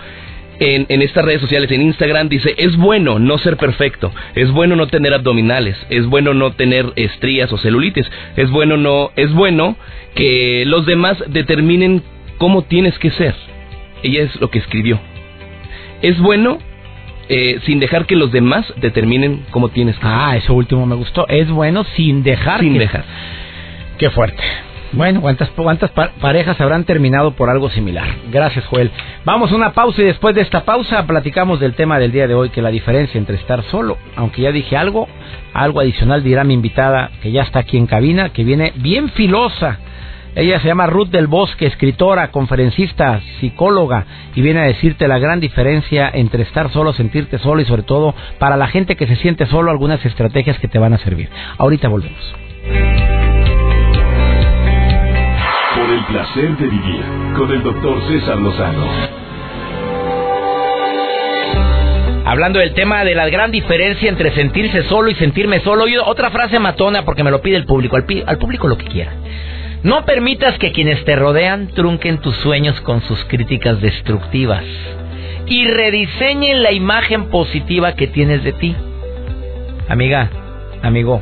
en, 0.58 0.86
en, 0.88 1.02
estas 1.02 1.24
redes 1.24 1.40
sociales, 1.40 1.70
en 1.70 1.82
Instagram, 1.82 2.28
dice, 2.28 2.54
es 2.56 2.76
bueno 2.76 3.18
no 3.18 3.38
ser 3.38 3.56
perfecto, 3.56 4.12
es 4.34 4.50
bueno 4.50 4.76
no 4.76 4.86
tener 4.86 5.12
abdominales, 5.14 5.76
es 5.90 6.06
bueno 6.06 6.34
no 6.34 6.52
tener 6.52 6.92
estrías 6.96 7.52
o 7.52 7.58
celulitis, 7.58 8.06
es 8.36 8.50
bueno 8.50 8.76
no, 8.76 9.10
es 9.16 9.32
bueno 9.32 9.76
que 10.14 10.64
los 10.66 10.86
demás 10.86 11.22
determinen 11.28 12.02
cómo 12.38 12.62
tienes 12.62 12.98
que 12.98 13.10
ser. 13.10 13.34
Ella 14.02 14.22
es 14.22 14.40
lo 14.40 14.50
que 14.50 14.58
escribió. 14.58 15.00
Es 16.02 16.18
bueno 16.18 16.58
eh, 17.28 17.60
sin 17.64 17.80
dejar 17.80 18.06
que 18.06 18.16
los 18.16 18.32
demás 18.32 18.72
determinen 18.76 19.44
cómo 19.50 19.68
tienes 19.70 19.96
que 19.96 20.02
ser. 20.02 20.10
Ah, 20.12 20.36
eso 20.36 20.54
último 20.54 20.86
me 20.86 20.94
gustó. 20.94 21.26
Es 21.28 21.50
bueno 21.50 21.84
sin 21.96 22.22
dejar. 22.22 22.60
Sin 22.60 22.78
dejar. 22.78 23.04
Qué 23.98 24.10
fuerte. 24.10 24.42
Bueno, 24.96 25.20
¿cuántas, 25.20 25.50
cuántas 25.50 25.90
parejas 25.90 26.58
habrán 26.58 26.84
terminado 26.84 27.32
por 27.32 27.50
algo 27.50 27.68
similar? 27.68 28.06
Gracias, 28.30 28.64
Joel. 28.66 28.90
Vamos 29.26 29.52
a 29.52 29.54
una 29.54 29.72
pausa 29.72 30.00
y 30.00 30.06
después 30.06 30.34
de 30.34 30.40
esta 30.40 30.64
pausa 30.64 31.06
platicamos 31.06 31.60
del 31.60 31.74
tema 31.74 31.98
del 31.98 32.12
día 32.12 32.26
de 32.26 32.34
hoy, 32.34 32.48
que 32.48 32.62
la 32.62 32.70
diferencia 32.70 33.18
entre 33.18 33.36
estar 33.36 33.62
solo, 33.64 33.98
aunque 34.16 34.42
ya 34.42 34.52
dije 34.52 34.76
algo, 34.76 35.06
algo 35.52 35.80
adicional 35.80 36.22
dirá 36.22 36.44
mi 36.44 36.54
invitada, 36.54 37.10
que 37.20 37.30
ya 37.30 37.42
está 37.42 37.58
aquí 37.60 37.76
en 37.76 37.86
cabina, 37.86 38.30
que 38.30 38.42
viene 38.42 38.72
bien 38.76 39.10
filosa 39.10 39.78
ella 40.36 40.60
se 40.60 40.66
llama 40.68 40.86
Ruth 40.86 41.08
del 41.08 41.28
Bosque, 41.28 41.64
escritora, 41.64 42.30
conferencista, 42.30 43.22
psicóloga, 43.40 44.04
y 44.34 44.42
viene 44.42 44.60
a 44.60 44.64
decirte 44.64 45.08
la 45.08 45.18
gran 45.18 45.40
diferencia 45.40 46.10
entre 46.12 46.42
estar 46.42 46.70
solo, 46.72 46.92
sentirte 46.92 47.38
solo 47.38 47.62
y 47.62 47.64
sobre 47.64 47.84
todo 47.84 48.14
para 48.38 48.58
la 48.58 48.66
gente 48.66 48.96
que 48.96 49.06
se 49.06 49.16
siente 49.16 49.46
solo 49.46 49.70
algunas 49.70 50.04
estrategias 50.04 50.58
que 50.58 50.68
te 50.68 50.78
van 50.78 50.92
a 50.92 50.98
servir. 50.98 51.30
Ahorita 51.56 51.88
volvemos. 51.88 52.34
Placer 56.08 56.56
de 56.56 56.68
vivir 56.68 57.02
con 57.36 57.50
el 57.50 57.64
doctor 57.64 58.00
César 58.06 58.38
Lozano. 58.38 58.86
Hablando 62.24 62.60
del 62.60 62.74
tema 62.74 63.02
de 63.02 63.16
la 63.16 63.28
gran 63.28 63.50
diferencia 63.50 64.08
entre 64.08 64.32
sentirse 64.32 64.84
solo 64.84 65.10
y 65.10 65.16
sentirme 65.16 65.60
solo, 65.60 65.84
otra 66.04 66.30
frase 66.30 66.60
matona 66.60 67.04
porque 67.04 67.24
me 67.24 67.32
lo 67.32 67.42
pide 67.42 67.56
el 67.56 67.66
público, 67.66 67.96
al, 67.96 68.04
al 68.24 68.38
público 68.38 68.68
lo 68.68 68.78
que 68.78 68.84
quiera. 68.84 69.14
No 69.82 70.04
permitas 70.04 70.56
que 70.58 70.70
quienes 70.70 71.04
te 71.04 71.16
rodean 71.16 71.68
trunquen 71.74 72.18
tus 72.18 72.36
sueños 72.36 72.80
con 72.82 73.02
sus 73.02 73.24
críticas 73.24 73.80
destructivas 73.80 74.64
y 75.46 75.66
rediseñen 75.66 76.62
la 76.62 76.70
imagen 76.70 77.30
positiva 77.30 77.96
que 77.96 78.06
tienes 78.06 78.44
de 78.44 78.52
ti. 78.52 78.76
Amiga, 79.88 80.30
amigo, 80.82 81.20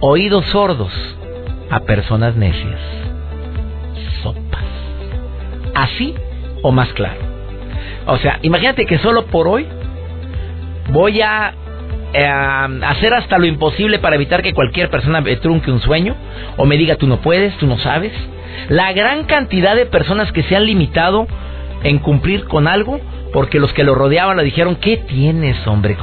oídos 0.00 0.46
sordos 0.46 0.92
a 1.68 1.80
personas 1.80 2.36
necias. 2.36 3.07
Así 5.78 6.12
o 6.62 6.72
más 6.72 6.88
claro. 6.94 7.20
O 8.06 8.18
sea, 8.18 8.40
imagínate 8.42 8.84
que 8.84 8.98
solo 8.98 9.26
por 9.26 9.46
hoy 9.46 9.64
voy 10.90 11.20
a 11.20 11.54
eh, 12.12 12.26
hacer 12.82 13.14
hasta 13.14 13.38
lo 13.38 13.46
imposible 13.46 14.00
para 14.00 14.16
evitar 14.16 14.42
que 14.42 14.54
cualquier 14.54 14.90
persona 14.90 15.20
me 15.20 15.36
trunque 15.36 15.70
un 15.70 15.80
sueño 15.80 16.16
o 16.56 16.66
me 16.66 16.76
diga 16.76 16.96
tú 16.96 17.06
no 17.06 17.20
puedes, 17.20 17.56
tú 17.58 17.66
no 17.68 17.78
sabes. 17.78 18.12
La 18.68 18.92
gran 18.92 19.24
cantidad 19.24 19.76
de 19.76 19.86
personas 19.86 20.32
que 20.32 20.42
se 20.42 20.56
han 20.56 20.66
limitado 20.66 21.28
en 21.84 22.00
cumplir 22.00 22.46
con 22.46 22.66
algo 22.66 23.00
porque 23.32 23.60
los 23.60 23.72
que 23.72 23.84
lo 23.84 23.94
rodeaban 23.94 24.36
le 24.36 24.42
dijeron, 24.42 24.76
¿qué 24.76 24.96
tienes, 24.96 25.64
hombre? 25.64 25.96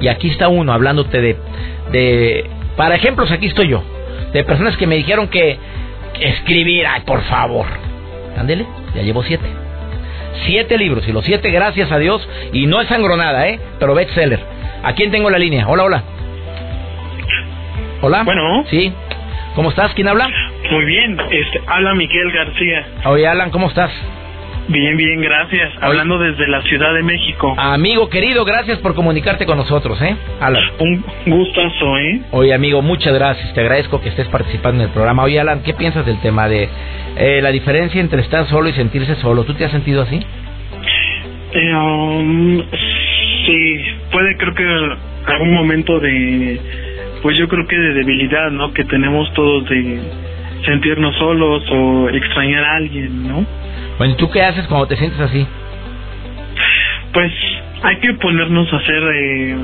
Y 0.00 0.08
aquí 0.08 0.30
está 0.30 0.48
uno 0.48 0.72
hablándote 0.72 1.20
de, 1.20 1.36
de, 1.92 2.50
para 2.78 2.94
ejemplos, 2.94 3.30
aquí 3.30 3.46
estoy 3.46 3.68
yo, 3.68 3.82
de 4.32 4.42
personas 4.44 4.74
que 4.78 4.86
me 4.86 4.96
dijeron 4.96 5.28
que 5.28 5.58
escribir, 6.18 6.86
ay, 6.86 7.02
por 7.04 7.20
favor. 7.24 7.66
Ándele, 8.38 8.66
ya 8.94 9.02
llevo 9.02 9.22
siete. 9.22 9.46
Siete 10.46 10.78
libros, 10.78 11.06
y 11.08 11.12
los 11.12 11.24
siete, 11.24 11.50
gracias 11.50 11.90
a 11.90 11.98
Dios, 11.98 12.26
y 12.52 12.66
no 12.66 12.80
es 12.80 12.88
sangronada, 12.88 13.48
¿eh? 13.48 13.58
Pero 13.80 13.94
bestseller. 13.94 14.40
¿A 14.82 14.92
quién 14.92 15.10
tengo 15.10 15.30
la 15.30 15.38
línea? 15.38 15.66
Hola, 15.66 15.84
hola. 15.84 16.02
Hola. 18.00 18.22
Bueno. 18.22 18.64
Sí. 18.70 18.92
¿Cómo 19.54 19.70
estás? 19.70 19.92
¿Quién 19.94 20.06
habla? 20.06 20.28
Muy 20.70 20.84
bien. 20.84 21.18
Este, 21.30 21.60
habla 21.66 21.94
Miguel 21.94 22.30
García. 22.32 22.86
Oye, 23.06 23.26
Alan, 23.26 23.50
¿cómo 23.50 23.66
estás? 23.68 23.90
Bien, 24.68 24.96
bien, 24.96 25.20
gracias. 25.22 25.72
Hablando 25.80 26.18
desde 26.18 26.46
la 26.46 26.62
Ciudad 26.62 26.92
de 26.94 27.02
México. 27.02 27.54
Amigo 27.56 28.08
querido, 28.08 28.44
gracias 28.44 28.78
por 28.78 28.94
comunicarte 28.94 29.46
con 29.46 29.56
nosotros, 29.56 30.00
¿eh? 30.02 30.14
Alan. 30.40 30.62
Un 30.78 31.04
gustazo, 31.26 31.98
¿eh? 31.98 32.20
Oye, 32.32 32.52
amigo, 32.52 32.82
muchas 32.82 33.14
gracias. 33.14 33.54
Te 33.54 33.60
agradezco 33.60 34.00
que 34.00 34.10
estés 34.10 34.28
participando 34.28 34.82
en 34.82 34.88
el 34.88 34.92
programa. 34.92 35.22
Oye, 35.22 35.40
Alan, 35.40 35.62
¿qué 35.62 35.74
piensas 35.74 36.04
del 36.04 36.20
tema 36.20 36.48
de 36.48 36.68
eh, 37.16 37.40
la 37.42 37.50
diferencia 37.50 38.00
entre 38.00 38.20
estar 38.20 38.46
solo 38.48 38.68
y 38.68 38.72
sentirse 38.74 39.14
solo? 39.16 39.44
¿Tú 39.44 39.54
te 39.54 39.64
has 39.64 39.72
sentido 39.72 40.02
así? 40.02 40.20
Eh, 41.54 41.74
um, 41.74 42.62
Sí, 43.48 43.80
puede 44.12 44.36
creo 44.36 44.54
que 44.54 45.32
algún 45.32 45.54
momento 45.54 45.98
de, 46.00 46.60
pues 47.22 47.34
yo 47.38 47.48
creo 47.48 47.66
que 47.66 47.78
de 47.78 47.94
debilidad, 47.94 48.50
¿no? 48.50 48.74
Que 48.74 48.84
tenemos 48.84 49.32
todos 49.32 49.66
de 49.70 50.00
sentirnos 50.66 51.16
solos 51.16 51.64
o 51.70 52.10
extrañar 52.10 52.64
a 52.64 52.76
alguien, 52.76 53.26
¿no? 53.26 53.46
Bueno, 53.98 54.14
¿tú 54.16 54.30
qué 54.30 54.42
haces 54.42 54.66
cuando 54.66 54.86
te 54.86 54.96
sientes 54.96 55.20
así? 55.20 55.46
Pues 57.12 57.32
hay 57.82 57.96
que 58.00 58.14
ponernos 58.14 58.72
a 58.72 58.76
hacer 58.76 59.02
eh, 59.14 59.56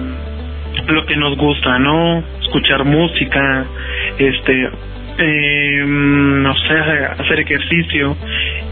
lo 0.88 1.06
que 1.06 1.16
nos 1.16 1.36
gusta, 1.36 1.78
¿no? 1.78 2.22
Escuchar 2.42 2.84
música, 2.84 3.64
este, 4.18 4.70
eh, 5.18 5.84
no 5.86 6.54
sé, 6.54 6.74
hacer 7.18 7.40
ejercicio 7.40 8.16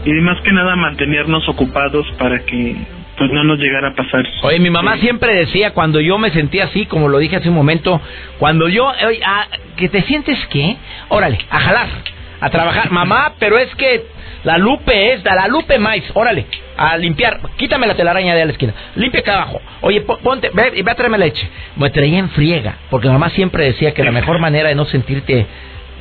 y 0.05 0.11
más 0.13 0.41
que 0.41 0.51
nada 0.51 0.75
mantenernos 0.75 1.47
ocupados 1.47 2.05
para 2.17 2.39
que 2.39 2.75
pues 3.17 3.31
no 3.31 3.43
nos 3.43 3.59
llegara 3.59 3.89
a 3.89 3.93
pasar. 3.93 4.27
Oye, 4.41 4.59
mi 4.59 4.69
mamá 4.69 4.97
siempre 4.97 5.33
decía, 5.35 5.71
cuando 5.73 6.01
yo 6.01 6.17
me 6.17 6.31
sentía 6.31 6.65
así, 6.65 6.87
como 6.87 7.07
lo 7.07 7.19
dije 7.19 7.35
hace 7.37 7.49
un 7.49 7.55
momento, 7.55 8.01
cuando 8.39 8.67
yo, 8.67 8.87
oye, 8.87 9.21
ah, 9.25 9.47
¿que 9.77 9.87
te 9.87 10.01
sientes 10.01 10.37
qué? 10.47 10.77
Órale, 11.09 11.37
a 11.49 11.59
jalar, 11.59 11.87
a 12.41 12.49
trabajar. 12.49 12.91
mamá, 12.91 13.33
pero 13.39 13.57
es 13.57 13.73
que 13.75 14.03
la 14.43 14.57
lupe 14.57 15.13
es, 15.13 15.23
la 15.23 15.47
lupe 15.47 15.79
maíz, 15.79 16.03
órale, 16.13 16.45
a 16.77 16.97
limpiar, 16.97 17.39
quítame 17.57 17.87
la 17.87 17.95
telaraña 17.95 18.35
de 18.35 18.45
la 18.45 18.51
esquina, 18.51 18.73
limpia 18.95 19.21
acá 19.21 19.35
abajo, 19.35 19.61
oye, 19.81 20.01
ponte, 20.01 20.49
ve, 20.53 20.81
ve 20.83 20.91
a 20.91 20.95
traerme 20.95 21.17
leche. 21.17 21.47
Me 21.75 21.89
traía 21.89 22.19
en 22.19 22.29
friega, 22.29 22.77
porque 22.89 23.07
mamá 23.07 23.29
siempre 23.29 23.65
decía 23.65 23.93
que 23.93 24.03
la 24.03 24.11
mejor 24.11 24.39
manera 24.39 24.69
de 24.69 24.75
no 24.75 24.85
sentirte 24.85 25.45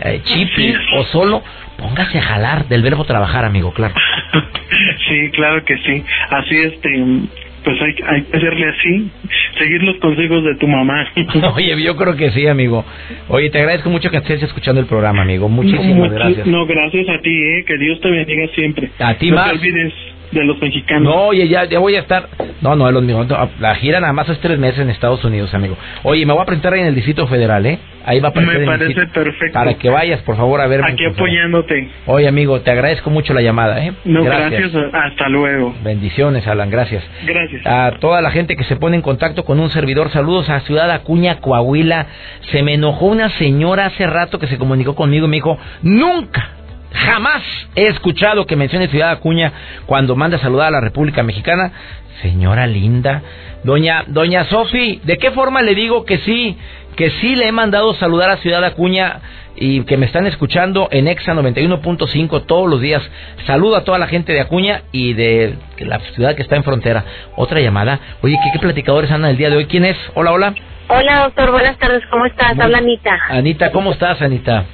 eh, 0.01 0.21
chipi 0.25 0.75
o 0.97 1.05
solo, 1.05 1.43
póngase 1.79 2.19
a 2.19 2.23
jalar 2.23 2.67
del 2.67 2.83
verbo 2.83 3.05
trabajar, 3.05 3.45
amigo, 3.45 3.73
claro. 3.73 3.95
sí, 5.09 5.31
claro 5.33 5.65
que 5.65 5.77
sí. 5.79 6.05
Así 6.31 6.57
este 6.57 6.89
pues 7.65 7.81
hay, 7.81 7.95
hay 8.07 8.23
que 8.23 8.37
hacerle 8.37 8.67
así, 8.69 9.11
seguir 9.59 9.83
los 9.83 9.97
consejos 9.99 10.45
de 10.45 10.57
tu 10.57 10.67
mamá. 10.67 11.07
Oye, 11.57 11.83
yo 11.83 11.97
creo 11.97 12.17
que 12.17 12.31
sí, 12.31 12.47
amigo. 12.47 12.85
Oye, 13.29 13.51
te 13.51 13.59
agradezco 13.59 13.91
mucho 13.91 14.11
que 14.11 14.19
estés 14.19 14.43
escuchando 14.43 14.81
el 14.81 14.87
programa, 14.87 15.23
amigo. 15.23 15.49
Muchísimas 15.49 16.13
gracias. 16.13 16.47
No, 16.47 16.67
gracias 16.67 17.09
a 17.09 17.19
ti, 17.21 17.31
eh, 17.31 17.65
que 17.67 17.79
Dios 17.79 18.01
te 18.01 18.11
bendiga 18.11 18.47
siempre. 18.55 18.91
A 18.99 19.15
ti 19.15 19.31
no 19.31 19.37
más. 19.37 19.51
te 19.51 19.59
olvides 19.59 19.93
de 20.33 20.45
los 20.45 20.61
mexicanos. 20.61 21.03
No, 21.03 21.27
oye, 21.27 21.47
ya, 21.49 21.65
ya 21.65 21.79
voy 21.79 21.95
a 21.97 22.01
estar. 22.01 22.29
No, 22.61 22.75
no, 22.75 22.91
los 22.91 23.03
míos. 23.03 23.27
La 23.61 23.75
gira 23.77 24.01
nada 24.01 24.13
más 24.13 24.29
es 24.29 24.39
tres 24.41 24.59
meses 24.59 24.81
en 24.81 24.91
Estados 24.91 25.25
Unidos, 25.25 25.53
amigo. 25.55 25.77
Oye, 26.03 26.25
me 26.27 26.33
voy 26.33 26.43
a 26.43 26.47
presentar 26.47 26.73
ahí 26.73 26.81
en 26.81 26.87
el 26.87 26.95
Distrito 26.95 27.27
Federal, 27.27 27.65
¿eh? 27.67 27.79
Ahí 28.05 28.19
va 28.19 28.29
a 28.29 28.31
aparecer. 28.31 28.61
Me 28.61 28.67
parece 28.67 29.07
perfecto. 29.07 29.53
Para 29.53 29.75
que 29.75 29.89
vayas, 29.89 30.21
por 30.23 30.37
favor, 30.37 30.61
a 30.61 30.67
verme. 30.67 30.91
Aquí 30.91 31.05
apoyándote. 31.05 31.89
Oye, 32.07 32.27
amigo, 32.27 32.61
te 32.61 32.71
agradezco 32.71 33.11
mucho 33.11 33.33
la 33.35 33.43
llamada, 33.43 33.85
¿eh? 33.85 33.93
No, 34.05 34.25
gracias. 34.25 34.73
Hasta 34.93 35.29
luego. 35.29 35.75
Bendiciones, 35.85 36.47
Alan, 36.47 36.71
gracias. 36.71 37.05
Gracias. 37.25 37.67
A 37.67 37.93
toda 38.01 38.21
la 38.21 38.31
gente 38.31 38.57
que 38.57 38.65
se 38.65 38.77
pone 38.77 38.97
en 38.97 39.03
contacto 39.03 39.45
con 39.45 39.61
un 39.61 39.71
servidor, 39.71 40.11
saludos 40.11 40.49
a 40.49 40.61
Ciudad 40.61 40.91
Acuña, 40.91 41.41
Coahuila. 41.41 42.07
Se 42.51 42.63
me 42.63 42.75
enojó 42.75 43.07
una 43.07 43.29
señora 43.31 43.87
hace 43.87 44.07
rato 44.07 44.39
que 44.39 44.49
se 44.49 44.59
comunicó 44.59 44.95
conmigo 44.95 45.27
y 45.27 45.31
me 45.31 45.37
dijo, 45.37 45.59
nunca 45.83 46.62
jamás 46.95 47.43
he 47.75 47.87
escuchado 47.89 48.47
que 48.47 48.57
mencione 48.57 48.89
Ciudad 48.89 49.11
Acuña 49.11 49.53
cuando 49.87 50.17
manda 50.17 50.37
a 50.37 50.41
saludar 50.41 50.69
a 50.69 50.73
la 50.73 50.81
República 50.81 51.23
Mexicana. 51.23 51.73
Señora 52.21 52.67
linda, 52.67 53.23
doña 53.65 54.05
doña 54.07 54.45
Sofi, 54.45 55.01
¿de 55.05 55.19
qué 55.19 55.31
forma 55.33 55.63
le 55.63 55.75
digo 55.75 56.05
que 56.05 56.19
sí, 56.19 56.57
que 56.97 57.11
sí 57.11 57.35
le 57.35 57.49
he 57.49 57.53
mandado 57.53 57.95
saludar 57.95 58.31
a 58.31 58.37
Ciudad 58.37 58.65
Acuña 58.65 59.21
y 59.57 59.83
que 59.85 59.97
me 59.97 60.07
están 60.07 60.27
escuchando 60.27 60.89
en 60.93 61.09
Exa 61.09 61.35
91.5 61.35 62.47
todos 62.47 62.69
los 62.71 62.81
días? 62.81 63.03
Saludo 63.47 63.77
a 63.77 63.85
toda 63.85 63.99
la 63.99 64.07
gente 64.07 64.33
de 64.33 64.41
Acuña 64.41 64.83
y 64.93 65.15
de 65.15 65.57
la 65.79 65.99
ciudad 66.15 66.37
que 66.37 66.43
está 66.43 66.57
en 66.57 66.65
frontera. 66.65 67.05
Otra 67.37 67.61
llamada. 67.61 67.99
Oye, 68.23 68.39
¿qué, 68.43 68.51
qué 68.53 68.59
platicadores 68.59 69.11
andan 69.11 69.33
el 69.33 69.37
día 69.37 69.51
de 69.51 69.57
hoy? 69.57 69.67
¿Quién 69.67 69.85
es? 69.85 69.97
Hola, 70.15 70.33
hola. 70.33 70.55
Hola, 70.89 71.23
doctor. 71.25 71.51
Buenas 71.53 71.79
tardes. 71.79 72.03
¿Cómo 72.11 72.27
estás? 72.27 72.59
Habla 72.59 72.79
Anita. 72.79 73.19
Anita, 73.31 73.73
¿cómo 73.73 73.93
estás, 73.93 74.21
Anita? 74.21 74.67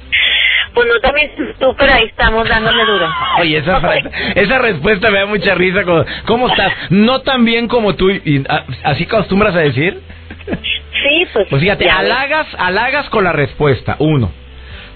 Pues 0.79 0.87
no 0.93 0.99
también 1.01 1.29
tú, 1.59 1.75
pero 1.77 1.93
ahí 1.93 2.05
estamos 2.05 2.47
dándole 2.47 2.85
duro. 2.85 3.05
Oye, 3.41 3.57
esa, 3.57 3.81
esa 4.33 4.59
respuesta 4.59 5.11
me 5.11 5.19
da 5.19 5.25
mucha 5.25 5.53
risa. 5.53 5.81
¿Cómo 6.25 6.47
estás? 6.47 6.71
No 6.89 7.19
tan 7.19 7.43
bien 7.43 7.67
como 7.67 7.95
tú. 7.95 8.09
Y, 8.09 8.45
¿Así 8.85 9.03
acostumbras 9.03 9.53
a 9.55 9.59
decir? 9.59 9.99
Sí, 10.45 11.27
pues. 11.33 11.49
Pues 11.49 11.61
fíjate, 11.61 11.89
halagas, 11.89 12.47
halagas 12.57 13.09
con 13.09 13.25
la 13.25 13.33
respuesta. 13.33 13.97
Uno. 13.99 14.31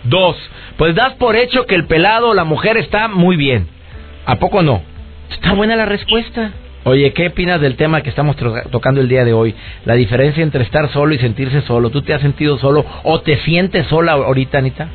Dos. 0.03 0.37
Pues 0.77 0.95
das 0.95 1.15
por 1.15 1.35
hecho 1.35 1.65
que 1.65 1.75
el 1.75 1.85
pelado 1.85 2.29
o 2.29 2.33
la 2.33 2.45
mujer 2.45 2.77
está 2.77 3.09
muy 3.09 3.35
bien. 3.35 3.67
¿A 4.25 4.35
poco 4.35 4.61
no? 4.61 4.83
Está 5.31 5.51
buena 5.51 5.75
la 5.75 5.85
respuesta. 5.85 6.51
Oye, 6.85 7.11
¿qué 7.11 7.27
opinas 7.27 7.59
del 7.59 7.75
tema 7.75 7.99
que 8.03 8.09
estamos 8.09 8.37
tocando 8.71 9.01
el 9.01 9.09
día 9.09 9.25
de 9.25 9.33
hoy? 9.33 9.53
La 9.83 9.95
diferencia 9.95 10.43
entre 10.43 10.63
estar 10.63 10.89
solo 10.93 11.13
y 11.13 11.19
sentirse 11.19 11.59
solo. 11.63 11.89
¿Tú 11.89 12.03
te 12.03 12.13
has 12.13 12.21
sentido 12.21 12.57
solo 12.57 12.85
o 13.03 13.19
te 13.19 13.35
sientes 13.39 13.85
sola 13.87 14.13
ahorita, 14.13 14.59
Anita? 14.59 14.87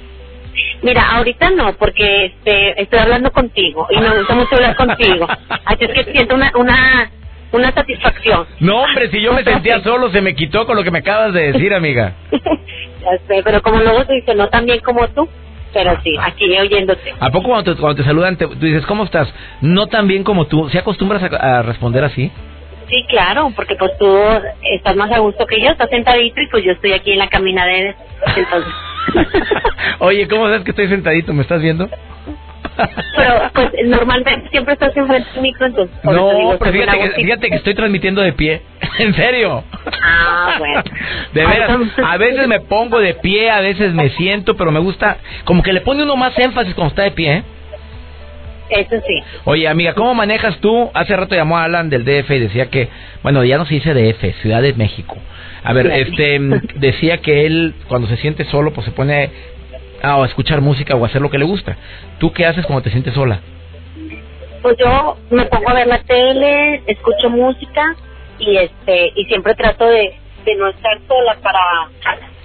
Mira, 0.82 1.16
ahorita 1.16 1.50
no, 1.50 1.72
porque 1.74 2.26
este, 2.26 2.80
estoy 2.80 2.98
hablando 3.00 3.32
contigo 3.32 3.86
y 3.90 3.98
me 3.98 4.18
gusta 4.18 4.34
mucho 4.34 4.54
hablar 4.54 4.76
contigo. 4.76 5.26
Así 5.64 5.84
es 5.84 5.92
que 5.92 6.12
siento 6.12 6.36
una, 6.36 6.52
una, 6.54 7.10
una 7.52 7.72
satisfacción. 7.72 8.46
No, 8.60 8.82
hombre, 8.82 9.10
si 9.10 9.20
yo 9.20 9.32
me 9.32 9.42
sentía 9.42 9.82
solo, 9.82 10.10
se 10.10 10.20
me 10.20 10.34
quitó 10.34 10.66
con 10.66 10.76
lo 10.76 10.84
que 10.84 10.90
me 10.90 11.00
acabas 11.00 11.32
de 11.32 11.52
decir, 11.52 11.74
amiga. 11.74 12.14
ya 12.30 13.18
sé, 13.26 13.42
pero 13.42 13.60
como 13.62 13.80
luego 13.80 14.04
se 14.04 14.14
dice, 14.14 14.34
no 14.34 14.48
tan 14.48 14.66
bien 14.66 14.80
como 14.80 15.08
tú, 15.08 15.28
pero 15.72 16.00
sí, 16.02 16.14
aquí 16.20 16.56
oyéndote. 16.56 17.14
¿A 17.18 17.30
poco 17.30 17.48
cuando 17.48 17.74
te, 17.74 17.80
cuando 17.80 18.00
te 18.00 18.04
saludan, 18.06 18.36
te, 18.36 18.46
tú 18.46 18.54
dices, 18.60 18.86
¿cómo 18.86 19.04
estás? 19.04 19.28
No 19.60 19.88
tan 19.88 20.06
bien 20.06 20.22
como 20.22 20.46
tú. 20.46 20.68
¿Se 20.70 20.78
acostumbras 20.78 21.22
a, 21.22 21.58
a 21.58 21.62
responder 21.62 22.04
así? 22.04 22.30
Sí, 22.88 23.04
claro, 23.08 23.52
porque 23.54 23.74
pues 23.74 23.90
tú 23.98 24.16
estás 24.62 24.96
más 24.96 25.10
a 25.12 25.18
gusto 25.18 25.44
que 25.46 25.60
yo, 25.60 25.70
estás 25.70 25.90
sentadito 25.90 26.40
y 26.40 26.46
pues 26.46 26.64
yo 26.64 26.72
estoy 26.72 26.92
aquí 26.92 27.12
en 27.12 27.18
la 27.18 27.28
caminadera, 27.28 27.94
entonces... 28.34 28.72
Oye, 30.00 30.28
¿cómo 30.28 30.46
sabes 30.46 30.62
que 30.62 30.70
estoy 30.70 30.88
sentadito? 30.88 31.32
¿Me 31.32 31.42
estás 31.42 31.60
viendo? 31.60 31.88
Pero 33.16 33.50
pues 33.54 33.70
normalmente 33.86 34.48
siempre 34.50 34.74
estás 34.74 34.96
enfrente 34.96 35.28
del 35.32 35.42
micro, 35.42 35.66
entonces... 35.66 35.96
No, 36.04 36.56
pero 36.58 36.72
fíjate 36.72 36.98
que, 36.98 37.10
fíjate 37.10 37.50
que 37.50 37.56
estoy 37.56 37.74
transmitiendo 37.74 38.22
de 38.22 38.32
pie. 38.32 38.62
¿En 38.98 39.14
serio? 39.14 39.64
Ah, 40.02 40.54
bueno. 40.58 40.82
De 41.32 41.46
veras, 41.46 41.70
a 42.04 42.16
veces 42.16 42.46
me 42.46 42.60
pongo 42.60 43.00
de 43.00 43.14
pie, 43.14 43.50
a 43.50 43.60
veces 43.60 43.92
me 43.92 44.10
siento, 44.10 44.56
pero 44.56 44.70
me 44.70 44.80
gusta... 44.80 45.18
Como 45.44 45.62
que 45.62 45.72
le 45.72 45.80
pone 45.80 46.04
uno 46.04 46.16
más 46.16 46.38
énfasis 46.38 46.74
cuando 46.74 46.90
está 46.90 47.02
de 47.02 47.10
pie, 47.10 47.32
¿eh? 47.32 47.42
Eso 48.70 48.96
sí. 49.06 49.22
Oye, 49.44 49.66
amiga, 49.66 49.94
¿cómo 49.94 50.14
manejas 50.14 50.58
tú? 50.58 50.90
Hace 50.94 51.16
rato 51.16 51.34
llamó 51.34 51.58
a 51.58 51.64
Alan 51.64 51.90
del 51.90 52.04
DF 52.04 52.30
y 52.30 52.38
decía 52.38 52.66
que, 52.70 52.88
bueno, 53.22 53.44
ya 53.44 53.58
no 53.58 53.66
se 53.66 53.74
dice 53.74 53.94
DF, 53.94 54.40
Ciudad 54.42 54.62
de 54.62 54.74
México. 54.74 55.16
A 55.68 55.74
ver, 55.74 55.86
este, 55.88 56.38
decía 56.76 57.18
que 57.18 57.44
él 57.44 57.74
cuando 57.88 58.08
se 58.08 58.16
siente 58.16 58.46
solo, 58.46 58.72
pues 58.72 58.86
se 58.86 58.90
pone 58.90 59.30
a 60.02 60.24
escuchar 60.24 60.62
música 60.62 60.96
o 60.96 61.04
a 61.04 61.08
hacer 61.08 61.20
lo 61.20 61.28
que 61.28 61.36
le 61.36 61.44
gusta. 61.44 61.76
¿Tú 62.18 62.32
qué 62.32 62.46
haces 62.46 62.64
cuando 62.64 62.82
te 62.82 62.90
sientes 62.90 63.12
sola? 63.12 63.40
Pues 64.62 64.78
yo 64.78 65.18
me 65.28 65.44
pongo 65.44 65.68
a 65.68 65.74
ver 65.74 65.86
la 65.86 65.98
tele, 66.04 66.82
escucho 66.86 67.28
música 67.28 67.94
y 68.38 68.56
este 68.56 69.12
y 69.14 69.26
siempre 69.26 69.54
trato 69.56 69.84
de, 69.84 70.14
de 70.46 70.54
no 70.54 70.68
estar 70.68 70.98
sola 71.06 71.36
para 71.42 71.60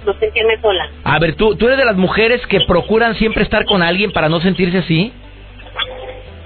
no 0.06 0.20
sentirme 0.20 0.60
sola. 0.60 0.90
A 1.06 1.18
ver, 1.18 1.36
¿tú, 1.36 1.56
¿tú 1.56 1.68
eres 1.68 1.78
de 1.78 1.86
las 1.86 1.96
mujeres 1.96 2.46
que 2.48 2.60
procuran 2.68 3.16
siempre 3.16 3.44
estar 3.44 3.64
con 3.64 3.82
alguien 3.82 4.12
para 4.12 4.28
no 4.28 4.42
sentirse 4.42 4.80
así? 4.80 5.14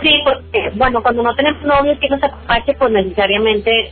Sí, 0.04 0.12
porque, 0.23 0.69
bueno, 0.75 1.01
cuando 1.01 1.23
no 1.23 1.34
tenemos 1.34 1.63
novio 1.63 1.97
que 1.99 2.08
nos 2.08 2.21
apache, 2.21 2.75
pues 2.78 2.91
necesariamente 2.91 3.91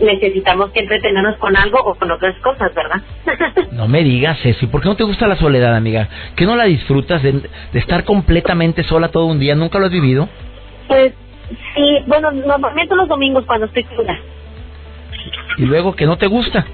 necesitamos 0.00 0.70
que 0.70 0.80
entretenernos 0.80 1.36
con 1.36 1.56
algo 1.56 1.78
o 1.80 1.94
con 1.94 2.10
otras 2.10 2.36
cosas, 2.40 2.72
¿verdad? 2.74 3.02
no 3.72 3.88
me 3.88 4.02
digas 4.02 4.38
eso. 4.44 4.64
¿Y 4.64 4.68
por 4.68 4.82
qué 4.82 4.88
no 4.88 4.96
te 4.96 5.04
gusta 5.04 5.26
la 5.26 5.36
soledad, 5.36 5.74
amiga? 5.74 6.08
¿Que 6.36 6.46
no 6.46 6.56
la 6.56 6.64
disfrutas 6.64 7.22
de, 7.22 7.42
estar 7.74 8.04
completamente 8.04 8.82
sola 8.84 9.08
todo 9.08 9.26
un 9.26 9.38
día? 9.38 9.54
¿Nunca 9.54 9.78
lo 9.78 9.86
has 9.86 9.92
vivido? 9.92 10.28
Pues 10.88 11.12
sí, 11.74 11.98
bueno, 12.06 12.30
normalmente 12.30 12.94
los 12.94 13.08
domingos 13.08 13.44
cuando 13.46 13.66
estoy 13.66 13.86
sola. 13.96 14.18
¿Y 15.56 15.64
luego 15.64 15.94
que 15.94 16.06
no 16.06 16.18
te 16.18 16.26
gusta? 16.26 16.66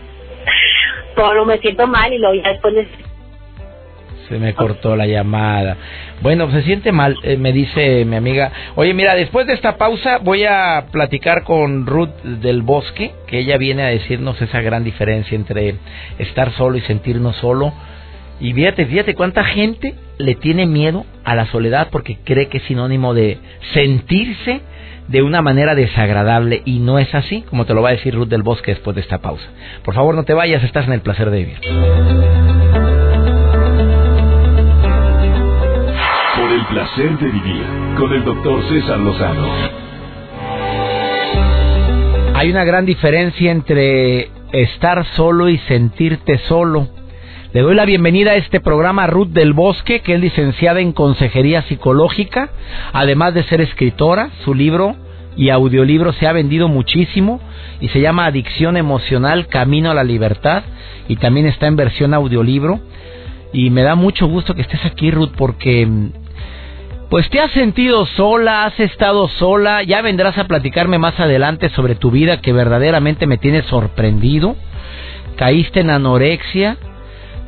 Bueno, 1.17 1.45
me 1.45 1.59
siento 1.59 1.87
mal 1.87 2.13
y 2.13 2.19
luego 2.19 2.35
ya 2.43 2.51
después 2.51 2.75
se 4.31 4.39
me 4.39 4.55
cortó 4.55 4.97
la 4.97 5.07
llamada. 5.07 5.77
Bueno, 6.23 6.51
se 6.53 6.63
siente 6.63 6.93
mal, 6.93 7.17
eh, 7.25 7.37
me 7.37 7.53
dice 7.53 8.05
mi 8.05 8.17
amiga. 8.17 8.53
Oye, 8.77 8.95
mira, 8.95 9.15
después 9.15 9.47
de 9.47 9.55
esta 9.55 9.77
pausa 9.77 10.19
voy 10.19 10.45
a 10.45 10.87
platicar 10.93 11.43
con 11.43 11.85
Ruth 11.85 12.23
del 12.23 12.63
Bosque, 12.63 13.13
que 13.27 13.41
ella 13.41 13.59
viene 13.59 13.83
a 13.83 13.89
decirnos 13.89 14.41
esa 14.41 14.61
gran 14.61 14.85
diferencia 14.85 15.35
entre 15.35 15.75
estar 16.19 16.53
solo 16.53 16.79
y 16.79 16.81
sentirnos 16.83 17.37
solo. 17.37 17.73
Y 18.39 18.53
fíjate, 18.53 18.87
fíjate 18.87 19.15
cuánta 19.15 19.45
gente 19.45 19.95
le 20.19 20.37
tiene 20.37 20.65
miedo 20.65 21.05
a 21.25 21.35
la 21.35 21.47
soledad 21.47 21.89
porque 21.91 22.19
cree 22.25 22.49
que 22.49 22.59
es 22.59 22.65
sinónimo 22.65 23.15
de 23.15 23.39
sentirse 23.75 24.61
de 25.09 25.23
una 25.23 25.43
manera 25.43 25.75
desagradable 25.75 26.63
y 26.65 26.79
no 26.79 27.01
es 27.01 27.13
así, 27.17 27.43
como 27.43 27.67
te 27.67 27.75
lo 27.75 27.83
va 27.83 27.89
a 27.89 27.93
decir 27.93 28.15
Ruth 28.15 28.29
del 28.29 28.45
Bosque 28.45 28.73
después 28.73 28.95
de 28.95 29.03
esta 29.03 29.19
pausa. 29.19 29.45
Por 29.83 29.95
favor, 29.95 30.15
no 30.15 30.23
te 30.23 30.35
vayas, 30.35 30.63
estás 30.63 30.87
en 30.87 30.93
el 30.93 31.01
placer 31.01 31.31
de 31.31 31.39
vivir. 31.39 32.60
Placer 36.71 37.19
de 37.19 37.27
vivir 37.27 37.65
con 37.99 38.13
el 38.13 38.25
doctor 38.25 38.63
César 38.69 38.99
Lozano. 39.01 39.49
Hay 42.35 42.49
una 42.49 42.65
gran 42.65 42.87
diferencia 42.87 43.51
entre 43.51 44.31
estar 44.53 45.05
solo 45.17 45.49
y 45.49 45.59
sentirte 45.59 46.39
solo. 46.47 46.89
Le 47.53 47.63
doy 47.63 47.75
la 47.75 47.85
bienvenida 47.85 48.31
a 48.31 48.37
este 48.37 48.61
programa 48.61 49.05
a 49.05 49.07
Ruth 49.09 49.31
del 49.31 49.53
Bosque, 49.53 50.01
que 50.01 50.15
es 50.15 50.21
licenciada 50.21 50.79
en 50.81 50.93
Consejería 50.93 51.63
Psicológica, 51.63 52.51
además 52.93 53.35
de 53.35 53.43
ser 53.43 53.61
escritora. 53.61 54.31
Su 54.45 54.55
libro 54.55 54.95
y 55.37 55.51
audiolibro 55.51 56.13
se 56.13 56.29
ha 56.29 56.33
vendido 56.33 56.69
muchísimo 56.69 57.41
y 57.81 57.89
se 57.89 58.01
llama 58.01 58.27
Adicción 58.27 58.77
Emocional, 58.77 59.49
Camino 59.49 59.91
a 59.91 59.95
la 59.95 60.05
Libertad 60.05 60.63
y 61.09 61.17
también 61.17 61.47
está 61.47 61.67
en 61.67 61.75
versión 61.75 62.15
audiolibro. 62.15 62.79
Y 63.53 63.71
me 63.71 63.83
da 63.83 63.97
mucho 63.97 64.29
gusto 64.29 64.55
que 64.55 64.63
estés 64.63 64.85
aquí, 64.85 65.11
Ruth, 65.11 65.33
porque 65.37 65.89
pues 67.11 67.29
te 67.29 67.41
has 67.41 67.51
sentido 67.51 68.07
sola, 68.07 68.67
has 68.67 68.79
estado 68.79 69.27
sola, 69.27 69.83
ya 69.83 70.01
vendrás 70.01 70.39
a 70.39 70.47
platicarme 70.47 70.97
más 70.97 71.19
adelante 71.19 71.69
sobre 71.71 71.97
tu 71.97 72.13
vida 72.13 72.41
que 72.41 72.53
verdaderamente 72.53 73.27
me 73.27 73.37
tiene 73.37 73.63
sorprendido. 73.65 74.55
Caíste 75.35 75.81
en 75.81 75.91
anorexia, 75.91 76.77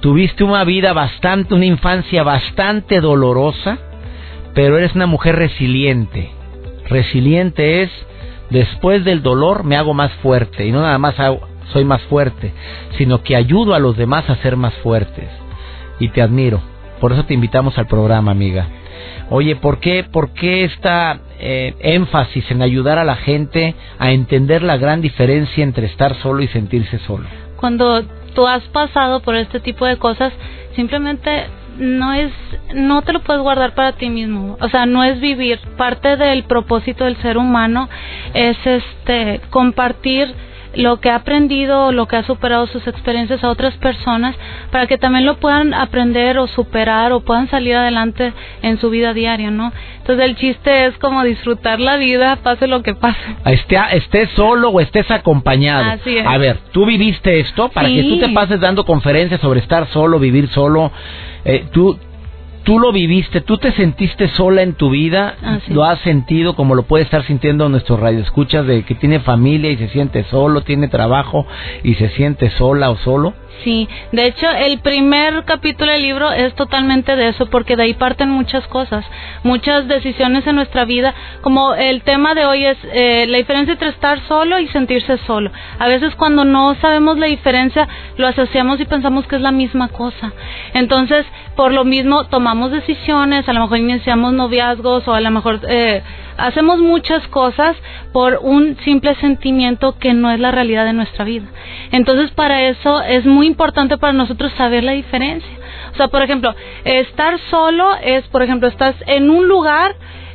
tuviste 0.00 0.42
una 0.42 0.64
vida 0.64 0.92
bastante, 0.92 1.54
una 1.54 1.66
infancia 1.66 2.24
bastante 2.24 3.00
dolorosa, 3.00 3.78
pero 4.52 4.78
eres 4.78 4.96
una 4.96 5.06
mujer 5.06 5.36
resiliente. 5.36 6.32
Resiliente 6.88 7.82
es, 7.82 7.90
después 8.50 9.04
del 9.04 9.22
dolor 9.22 9.62
me 9.62 9.76
hago 9.76 9.94
más 9.94 10.10
fuerte, 10.14 10.66
y 10.66 10.72
no 10.72 10.82
nada 10.82 10.98
más 10.98 11.14
soy 11.72 11.84
más 11.84 12.02
fuerte, 12.02 12.52
sino 12.98 13.22
que 13.22 13.36
ayudo 13.36 13.74
a 13.74 13.78
los 13.78 13.96
demás 13.96 14.28
a 14.28 14.42
ser 14.42 14.56
más 14.56 14.74
fuertes. 14.82 15.28
Y 16.00 16.08
te 16.08 16.20
admiro. 16.20 16.60
Por 17.00 17.12
eso 17.12 17.24
te 17.26 17.34
invitamos 17.34 17.78
al 17.78 17.86
programa, 17.86 18.32
amiga. 18.32 18.66
Oye, 19.30 19.56
¿por 19.56 19.80
qué, 19.80 20.04
por 20.04 20.34
qué 20.34 20.64
esta 20.64 21.20
eh, 21.38 21.74
énfasis 21.80 22.50
en 22.50 22.62
ayudar 22.62 22.98
a 22.98 23.04
la 23.04 23.16
gente 23.16 23.74
a 23.98 24.12
entender 24.12 24.62
la 24.62 24.76
gran 24.76 25.00
diferencia 25.00 25.64
entre 25.64 25.86
estar 25.86 26.14
solo 26.16 26.42
y 26.42 26.48
sentirse 26.48 26.98
solo? 27.00 27.26
Cuando 27.56 28.02
tú 28.34 28.46
has 28.46 28.62
pasado 28.64 29.20
por 29.20 29.36
este 29.36 29.60
tipo 29.60 29.86
de 29.86 29.96
cosas, 29.96 30.32
simplemente 30.76 31.46
no 31.78 32.12
es 32.12 32.32
no 32.74 33.02
te 33.02 33.12
lo 33.12 33.20
puedes 33.20 33.42
guardar 33.42 33.74
para 33.74 33.92
ti 33.92 34.10
mismo 34.10 34.58
o 34.60 34.68
sea 34.68 34.84
no 34.84 35.04
es 35.04 35.20
vivir 35.20 35.58
parte 35.78 36.16
del 36.16 36.44
propósito 36.44 37.04
del 37.04 37.16
ser 37.22 37.38
humano 37.38 37.88
es 38.34 38.56
este 38.64 39.40
compartir 39.50 40.34
lo 40.74 41.00
que 41.00 41.10
ha 41.10 41.16
aprendido, 41.16 41.92
lo 41.92 42.06
que 42.06 42.16
ha 42.16 42.24
superado 42.24 42.66
sus 42.66 42.86
experiencias 42.86 43.42
a 43.44 43.50
otras 43.50 43.74
personas 43.74 44.36
para 44.70 44.86
que 44.86 44.98
también 44.98 45.26
lo 45.26 45.36
puedan 45.36 45.74
aprender 45.74 46.38
o 46.38 46.46
superar 46.46 47.12
o 47.12 47.20
puedan 47.20 47.48
salir 47.50 47.76
adelante 47.76 48.32
en 48.62 48.78
su 48.78 48.90
vida 48.90 49.12
diaria, 49.12 49.50
¿no? 49.50 49.72
Entonces 49.98 50.24
el 50.24 50.36
chiste 50.36 50.86
es 50.86 50.96
como 50.98 51.22
disfrutar 51.24 51.80
la 51.80 51.96
vida, 51.96 52.36
pase 52.36 52.66
lo 52.66 52.82
que 52.82 52.94
pase. 52.94 53.20
Esté, 53.44 53.78
estés 53.92 54.30
solo 54.30 54.70
o 54.70 54.80
estés 54.80 55.10
acompañado. 55.10 55.90
Así 55.92 56.18
es. 56.18 56.26
A 56.26 56.38
ver, 56.38 56.58
¿tú 56.72 56.86
viviste 56.86 57.40
esto? 57.40 57.68
Para 57.68 57.88
que 57.88 58.02
tú 58.02 58.18
te 58.18 58.28
pases 58.30 58.60
dando 58.60 58.84
conferencias 58.84 59.40
sobre 59.40 59.60
estar 59.60 59.86
solo, 59.88 60.18
vivir 60.18 60.48
solo. 60.48 60.90
Eh, 61.44 61.66
¿Tú 61.72 61.98
tú 62.62 62.78
lo 62.78 62.92
viviste, 62.92 63.40
tú 63.40 63.58
te 63.58 63.72
sentiste 63.72 64.28
sola 64.28 64.62
en 64.62 64.74
tu 64.74 64.90
vida, 64.90 65.36
Así 65.42 65.72
lo 65.72 65.84
has 65.84 66.00
sentido 66.00 66.54
como 66.54 66.74
lo 66.74 66.84
puede 66.84 67.04
estar 67.04 67.24
sintiendo 67.24 67.68
nuestro 67.68 67.96
radio 67.96 68.20
escuchas 68.20 68.66
de 68.66 68.84
que 68.84 68.94
tiene 68.94 69.20
familia 69.20 69.70
y 69.70 69.76
se 69.76 69.88
siente 69.88 70.24
solo, 70.24 70.62
tiene 70.62 70.88
trabajo 70.88 71.46
y 71.82 71.94
se 71.94 72.08
siente 72.10 72.50
sola 72.50 72.90
o 72.90 72.96
solo. 72.96 73.34
Sí, 73.64 73.88
de 74.10 74.26
hecho 74.26 74.50
el 74.50 74.80
primer 74.80 75.44
capítulo 75.44 75.92
del 75.92 76.02
libro 76.02 76.32
es 76.32 76.52
totalmente 76.56 77.14
de 77.14 77.28
eso 77.28 77.46
porque 77.46 77.76
de 77.76 77.84
ahí 77.84 77.94
parten 77.94 78.28
muchas 78.28 78.66
cosas, 78.66 79.04
muchas 79.44 79.86
decisiones 79.86 80.44
en 80.48 80.56
nuestra 80.56 80.84
vida, 80.84 81.14
como 81.42 81.74
el 81.74 82.02
tema 82.02 82.34
de 82.34 82.44
hoy 82.44 82.64
es 82.64 82.76
eh, 82.92 83.26
la 83.28 83.38
diferencia 83.38 83.74
entre 83.74 83.90
estar 83.90 84.18
solo 84.26 84.58
y 84.58 84.66
sentirse 84.68 85.16
solo. 85.18 85.52
A 85.78 85.86
veces 85.86 86.16
cuando 86.16 86.44
no 86.44 86.74
sabemos 86.80 87.18
la 87.18 87.26
diferencia 87.26 87.86
lo 88.16 88.26
asociamos 88.26 88.80
y 88.80 88.84
pensamos 88.84 89.26
que 89.28 89.36
es 89.36 89.42
la 89.42 89.52
misma 89.52 89.88
cosa. 89.88 90.32
Entonces, 90.74 91.24
por 91.54 91.72
lo 91.72 91.84
mismo 91.84 92.24
tomamos 92.24 92.72
decisiones, 92.72 93.48
a 93.48 93.52
lo 93.52 93.60
mejor 93.60 93.78
iniciamos 93.78 94.32
noviazgos 94.32 95.06
o 95.06 95.14
a 95.14 95.20
lo 95.20 95.30
mejor 95.30 95.60
eh, 95.68 96.02
hacemos 96.36 96.80
muchas 96.80 97.26
cosas 97.28 97.76
por 98.12 98.40
un 98.42 98.76
simple 98.84 99.14
sentimiento 99.16 99.98
que 99.98 100.14
no 100.14 100.30
es 100.30 100.40
la 100.40 100.50
realidad 100.50 100.84
de 100.84 100.92
nuestra 100.92 101.24
vida. 101.24 101.46
Entonces, 101.90 102.30
para 102.32 102.62
eso 102.62 103.02
es 103.02 103.24
muy 103.24 103.41
importante 103.46 103.98
para 103.98 104.12
nosotros 104.12 104.52
saber 104.56 104.84
la 104.84 104.92
diferencia. 104.92 105.50
O 105.92 105.96
sea, 105.96 106.08
por 106.08 106.22
ejemplo, 106.22 106.54
estar 106.84 107.38
solo 107.50 107.94
es, 108.02 108.26
por 108.28 108.42
ejemplo, 108.42 108.68
estás 108.68 108.94
en 109.06 109.30
un 109.30 109.46
lugar 109.48 109.94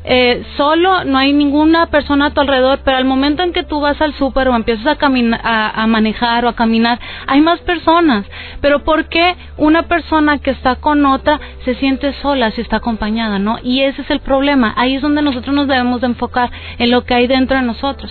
eh, 0.10 0.46
solo, 0.56 1.04
no 1.04 1.18
hay 1.18 1.34
ninguna 1.34 1.88
persona 1.88 2.28
a 2.28 2.30
tu 2.30 2.40
alrededor, 2.40 2.80
pero 2.86 2.96
al 2.96 3.04
momento 3.04 3.44
en 3.44 3.52
que 3.52 3.64
tú 3.64 3.82
vas 3.82 4.00
al 4.00 4.14
súper 4.14 4.48
o 4.48 4.56
empiezas 4.56 4.88
a, 4.88 4.96
camina- 4.96 5.42
a, 5.44 5.84
a 5.84 5.88
manejar 5.88 6.46
o 6.46 6.50
a 6.50 6.56
caminar, 6.56 6.98
hay 7.28 7.42
más 7.42 7.60
personas. 7.62 8.26
Pero 8.62 8.86
¿por 8.86 9.10
qué 9.10 9.36
una 9.58 9.84
persona 9.84 10.38
que 10.38 10.52
está 10.52 10.76
con 10.76 11.06
otra 11.06 11.42
se 11.66 11.76
siente 11.76 12.14
sola 12.22 12.52
si 12.52 12.62
está 12.62 12.78
acompañada, 12.78 13.38
no? 13.38 13.58
Y 13.62 13.82
ese 13.82 14.04
es 14.04 14.10
el 14.10 14.22
problema. 14.22 14.74
Ahí 14.78 14.96
es 14.96 15.02
donde 15.02 15.22
nosotros 15.22 15.54
nos 15.54 15.68
debemos 15.68 16.00
de 16.00 16.08
enfocar 16.08 16.52
en 16.78 16.90
lo 16.90 17.04
que 17.04 17.14
hay 17.14 17.28
dentro 17.28 17.58
de 17.58 17.64
nosotros. 17.64 18.10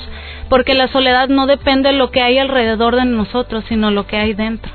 Porque 0.50 0.74
la 0.74 0.88
soledad 0.88 1.28
no 1.28 1.46
depende 1.46 1.92
de 1.92 1.96
lo 1.96 2.10
que 2.10 2.20
hay 2.20 2.36
alrededor 2.36 2.96
de 2.96 3.06
nosotros, 3.06 3.64
sino 3.68 3.90
lo 3.90 4.06
que 4.06 4.18
hay 4.18 4.34
dentro. 4.34 4.70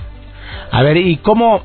A 0.72 0.82
ver, 0.84 0.98
¿y 0.98 1.18
cómo, 1.18 1.62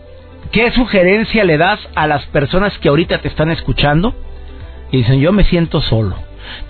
qué 0.51 0.73
sugerencia 0.73 1.45
le 1.45 1.57
das 1.57 1.79
a 1.95 2.07
las 2.07 2.27
personas 2.27 2.77
que 2.79 2.89
ahorita 2.89 3.19
te 3.19 3.29
están 3.29 3.51
escuchando? 3.51 4.15
Y 4.91 4.99
dicen, 4.99 5.21
yo 5.21 5.33
me 5.33 5.45
siento 5.45 5.81
solo. 5.81 6.17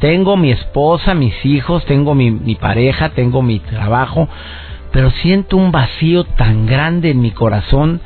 Tengo 0.01 0.37
mi 0.37 0.53
esposa, 0.53 1.15
mis 1.15 1.35
hijos, 1.45 1.85
tengo 1.87 2.15
mi, 2.15 2.31
mi 2.31 2.55
pareja, 2.55 3.11
tengo 3.11 3.43
mi 3.43 3.61
trabajo, 3.61 4.29
pero 4.93 5.11
siento 5.11 5.57
un 5.57 5.73
vacío 5.73 6.25
tan 6.25 6.67
grande 6.67 7.11
en 7.11 7.21
mi 7.21 7.31
corazón. 7.31 8.01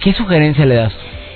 ¿Qué 0.00 0.12
sugerencia 0.14 0.64
le 0.64 0.76
das? 0.76 0.92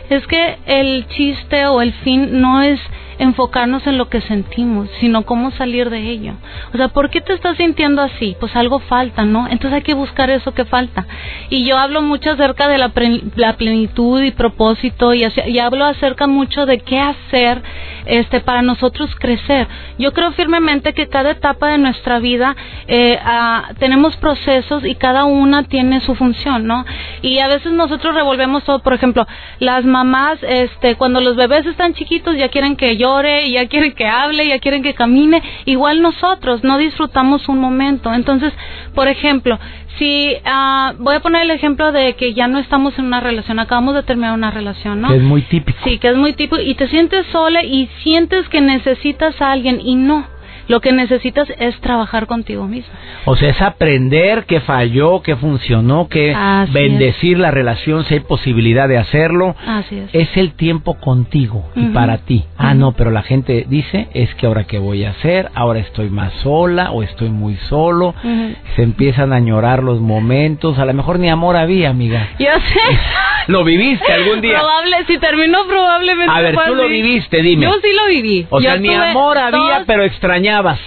Es 0.08 0.26
que 0.26 0.58
el 0.66 1.06
chiste 1.08 1.66
o 1.66 1.80
el 1.80 1.92
fin 1.92 2.40
no 2.40 2.62
es 2.62 2.80
enfocarnos 3.22 3.86
en 3.86 3.98
lo 3.98 4.08
que 4.08 4.20
sentimos, 4.20 4.88
sino 5.00 5.22
cómo 5.24 5.52
salir 5.52 5.90
de 5.90 6.10
ello. 6.10 6.34
O 6.74 6.76
sea, 6.76 6.88
¿por 6.88 7.08
qué 7.08 7.20
te 7.20 7.32
estás 7.32 7.56
sintiendo 7.56 8.02
así? 8.02 8.36
Pues 8.40 8.54
algo 8.56 8.80
falta, 8.80 9.24
¿no? 9.24 9.46
Entonces 9.46 9.74
hay 9.74 9.82
que 9.82 9.94
buscar 9.94 10.28
eso 10.30 10.52
que 10.52 10.64
falta. 10.64 11.06
Y 11.48 11.64
yo 11.64 11.78
hablo 11.78 12.02
mucho 12.02 12.32
acerca 12.32 12.68
de 12.68 12.78
la, 12.78 12.92
la 13.36 13.56
plenitud 13.56 14.22
y 14.22 14.32
propósito 14.32 15.14
y, 15.14 15.24
hablo 15.58 15.84
acerca 15.84 16.26
mucho 16.26 16.66
de 16.66 16.80
qué 16.80 16.98
hacer 16.98 17.62
este 18.06 18.40
para 18.40 18.62
nosotros 18.62 19.14
crecer. 19.18 19.68
Yo 19.98 20.12
creo 20.12 20.32
firmemente 20.32 20.92
que 20.92 21.08
cada 21.08 21.30
etapa 21.30 21.68
de 21.68 21.78
nuestra 21.78 22.18
vida 22.18 22.56
eh, 22.88 23.18
ah, 23.22 23.70
tenemos 23.78 24.16
procesos 24.16 24.84
y 24.84 24.96
cada 24.96 25.24
una 25.24 25.62
tiene 25.64 26.00
su 26.00 26.16
función, 26.16 26.66
¿no? 26.66 26.84
Y 27.22 27.38
a 27.38 27.46
veces 27.46 27.72
nosotros 27.72 28.14
revolvemos 28.14 28.64
todo, 28.64 28.80
por 28.80 28.94
ejemplo, 28.94 29.26
las 29.60 29.84
mamás, 29.84 30.38
este, 30.42 30.96
cuando 30.96 31.20
los 31.20 31.36
bebés 31.36 31.64
están 31.66 31.94
chiquitos 31.94 32.36
ya 32.36 32.48
quieren 32.48 32.74
que 32.76 32.96
llore, 33.12 33.50
ya 33.50 33.66
quieren 33.66 33.92
que 33.92 34.06
hable, 34.06 34.46
ya 34.46 34.58
quieren 34.58 34.82
que 34.82 34.94
camine, 34.94 35.42
igual 35.64 36.02
nosotros 36.02 36.64
no 36.64 36.78
disfrutamos 36.78 37.48
un 37.48 37.58
momento. 37.58 38.12
Entonces, 38.12 38.52
por 38.94 39.08
ejemplo, 39.08 39.58
si 39.98 40.34
ah, 40.44 40.94
voy 40.98 41.16
a 41.16 41.20
poner 41.20 41.42
el 41.42 41.50
ejemplo 41.50 41.92
de 41.92 42.14
que 42.14 42.34
ya 42.34 42.48
no 42.48 42.58
estamos 42.58 42.98
en 42.98 43.06
una 43.06 43.20
relación, 43.20 43.58
acabamos 43.58 43.94
de 43.94 44.02
terminar 44.02 44.34
una 44.34 44.50
relación, 44.50 45.00
¿no? 45.00 45.08
Que 45.08 45.16
es 45.16 45.22
muy 45.22 45.42
típico. 45.42 45.78
Sí, 45.84 45.98
que 45.98 46.08
es 46.08 46.16
muy 46.16 46.32
tipo 46.32 46.58
y 46.58 46.74
te 46.74 46.88
sientes 46.88 47.26
sola 47.32 47.62
y 47.62 47.88
sientes 48.02 48.48
que 48.48 48.60
necesitas 48.60 49.40
a 49.40 49.52
alguien 49.52 49.80
y 49.80 49.94
no. 49.94 50.26
Lo 50.68 50.80
que 50.80 50.92
necesitas 50.92 51.48
es 51.58 51.78
trabajar 51.80 52.26
contigo 52.26 52.66
mismo. 52.66 52.92
O 53.24 53.36
sea, 53.36 53.50
es 53.50 53.60
aprender 53.60 54.44
qué 54.46 54.60
falló, 54.60 55.22
qué 55.22 55.36
funcionó, 55.36 56.08
qué 56.08 56.34
Así 56.34 56.68
es. 56.68 56.72
bendecir 56.72 57.38
la 57.38 57.50
relación 57.50 58.04
si 58.04 58.14
hay 58.14 58.20
posibilidad 58.20 58.88
de 58.88 58.98
hacerlo. 58.98 59.54
Así 59.66 59.96
es. 59.98 60.10
Es 60.14 60.36
el 60.36 60.54
tiempo 60.54 60.94
contigo 61.00 61.68
y 61.74 61.84
Ujú. 61.86 61.92
para 61.92 62.18
ti. 62.18 62.44
Ah, 62.56 62.68
Ujú. 62.70 62.76
no, 62.78 62.92
pero 62.92 63.10
la 63.10 63.22
gente 63.22 63.66
dice, 63.68 64.08
es 64.14 64.34
que 64.36 64.46
ahora 64.46 64.64
qué 64.64 64.78
voy 64.78 65.04
a 65.04 65.10
hacer, 65.10 65.50
ahora 65.54 65.80
estoy 65.80 66.08
más 66.10 66.32
sola 66.42 66.90
o 66.92 67.02
estoy 67.02 67.28
muy 67.30 67.56
solo. 67.68 68.08
Ujú. 68.22 68.54
Se 68.76 68.82
empiezan 68.82 69.32
a 69.32 69.36
añorar 69.36 69.82
los 69.82 70.00
momentos, 70.00 70.78
a 70.78 70.84
lo 70.84 70.94
mejor 70.94 71.18
ni 71.18 71.28
amor 71.28 71.56
había, 71.56 71.90
amiga. 71.90 72.28
Yo 72.38 72.46
sé. 72.66 72.98
¿Lo 73.48 73.64
viviste 73.64 74.12
algún 74.12 74.40
día? 74.40 74.58
Probable, 74.58 74.96
si 75.08 75.18
terminó 75.18 75.66
probablemente 75.66 76.32
A 76.32 76.40
ver, 76.40 76.54
tú 76.64 76.74
lo 76.76 76.84
así. 76.84 76.92
viviste, 76.92 77.42
dime. 77.42 77.64
Yo 77.64 77.72
sí 77.82 77.88
lo 77.96 78.06
viví. 78.08 78.46
O 78.50 78.60
Yo 78.60 78.70
sea, 78.70 78.78
ni 78.78 78.94
amor 78.94 79.36
había, 79.36 79.82
pero 79.84 80.04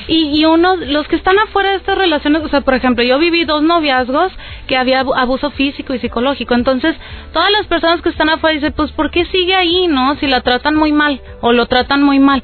Y, 0.07 0.39
y 0.39 0.45
unos, 0.45 0.79
los 0.79 1.07
que 1.07 1.15
están 1.15 1.37
afuera 1.39 1.71
de 1.71 1.77
estas 1.77 1.97
relaciones, 1.97 2.43
o 2.43 2.49
sea, 2.49 2.61
por 2.61 2.73
ejemplo, 2.73 3.03
yo 3.03 3.17
viví 3.19 3.45
dos 3.45 3.63
noviazgos 3.63 4.31
que 4.67 4.77
había 4.77 4.99
abu- 5.01 5.15
abuso 5.15 5.51
físico 5.51 5.93
y 5.93 5.99
psicológico. 5.99 6.53
Entonces, 6.53 6.95
todas 7.33 7.51
las 7.51 7.65
personas 7.67 8.01
que 8.01 8.09
están 8.09 8.29
afuera 8.29 8.55
dicen, 8.55 8.73
pues, 8.73 8.91
¿por 8.91 9.11
qué 9.11 9.25
sigue 9.25 9.55
ahí, 9.55 9.87
no? 9.87 10.15
Si 10.17 10.27
la 10.27 10.41
tratan 10.41 10.75
muy 10.75 10.91
mal 10.91 11.21
o 11.41 11.51
lo 11.53 11.65
tratan 11.65 12.03
muy 12.03 12.19
mal. 12.19 12.43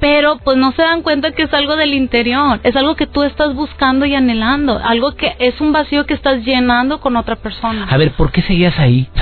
Pero, 0.00 0.38
pues, 0.44 0.56
no 0.56 0.72
se 0.72 0.82
dan 0.82 1.02
cuenta 1.02 1.32
que 1.32 1.44
es 1.44 1.54
algo 1.54 1.76
del 1.76 1.94
interior. 1.94 2.60
Es 2.62 2.76
algo 2.76 2.94
que 2.96 3.06
tú 3.06 3.22
estás 3.22 3.54
buscando 3.54 4.06
y 4.06 4.14
anhelando. 4.14 4.80
Algo 4.82 5.16
que 5.16 5.34
es 5.38 5.60
un 5.60 5.72
vacío 5.72 6.06
que 6.06 6.14
estás 6.14 6.44
llenando 6.44 7.00
con 7.00 7.16
otra 7.16 7.36
persona. 7.36 7.86
A 7.90 7.96
ver, 7.96 8.12
¿por 8.12 8.30
qué 8.30 8.42
seguías 8.42 8.78
ahí? 8.78 9.08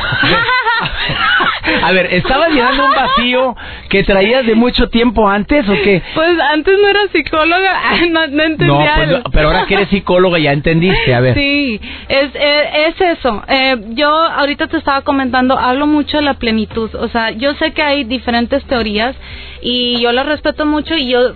A 1.83 1.93
ver, 1.93 2.07
¿estabas 2.13 2.51
llenando 2.51 2.85
un 2.87 2.95
vacío 2.95 3.57
que 3.89 4.03
traías 4.05 4.47
de 4.47 4.55
mucho 4.55 4.89
tiempo 4.89 5.29
antes 5.29 5.69
o 5.69 5.73
qué? 5.73 6.03
Pues 6.15 6.39
antes 6.53 6.75
no 6.81 6.89
era 6.89 7.01
psicóloga, 7.13 7.81
no, 8.11 8.27
no 8.29 8.43
entendía. 8.43 8.69
No, 8.69 8.95
pues, 8.97 9.09
no, 9.11 9.23
pero 9.33 9.49
ahora 9.49 9.67
que 9.67 9.75
eres 9.75 9.89
psicóloga 9.89 10.39
ya 10.39 10.53
entendiste, 10.53 11.15
a 11.15 11.21
ver. 11.21 11.35
Sí, 11.35 11.81
es, 12.09 12.31
eh, 12.35 12.87
es 12.89 13.01
eso. 13.01 13.43
Eh, 13.49 13.77
yo 13.91 14.09
ahorita 14.09 14.69
te 14.69 14.77
estaba 14.77 15.03
comentando, 15.03 15.59
hablo 15.59 15.87
mucho 15.87 16.19
de 16.19 16.25
la 16.25 16.35
plenitud. 16.35 16.95
O 16.95 17.09
sea, 17.09 17.31
yo 17.31 17.55
sé 17.55 17.73
que 17.73 17.83
hay 17.83 18.05
diferentes 18.05 18.65
teorías 18.65 19.17
y 19.61 20.01
yo 20.01 20.13
las 20.13 20.27
respeto 20.27 20.67
mucho 20.67 20.95
y 20.95 21.09
yo 21.09 21.35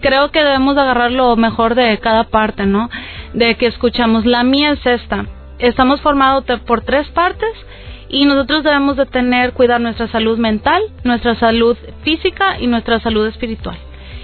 creo 0.00 0.30
que 0.30 0.42
debemos 0.42 0.74
de 0.74 0.82
agarrar 0.82 1.12
lo 1.12 1.36
mejor 1.36 1.74
de 1.74 1.98
cada 1.98 2.24
parte, 2.24 2.66
¿no? 2.66 2.90
De 3.34 3.56
que 3.56 3.66
escuchamos. 3.66 4.26
La 4.26 4.42
mía 4.42 4.72
es 4.72 4.86
esta. 4.86 5.26
Estamos 5.58 6.00
formados 6.00 6.44
por 6.66 6.82
tres 6.82 7.08
partes 7.08 7.50
y 8.08 8.24
nosotros 8.24 8.62
debemos 8.64 8.96
de 8.96 9.06
tener, 9.06 9.52
cuidar 9.52 9.80
nuestra 9.80 10.08
salud 10.08 10.38
mental, 10.38 10.82
nuestra 11.04 11.34
salud 11.36 11.76
física 12.02 12.58
y 12.60 12.66
nuestra 12.66 13.00
salud 13.00 13.26
espiritual. 13.26 13.76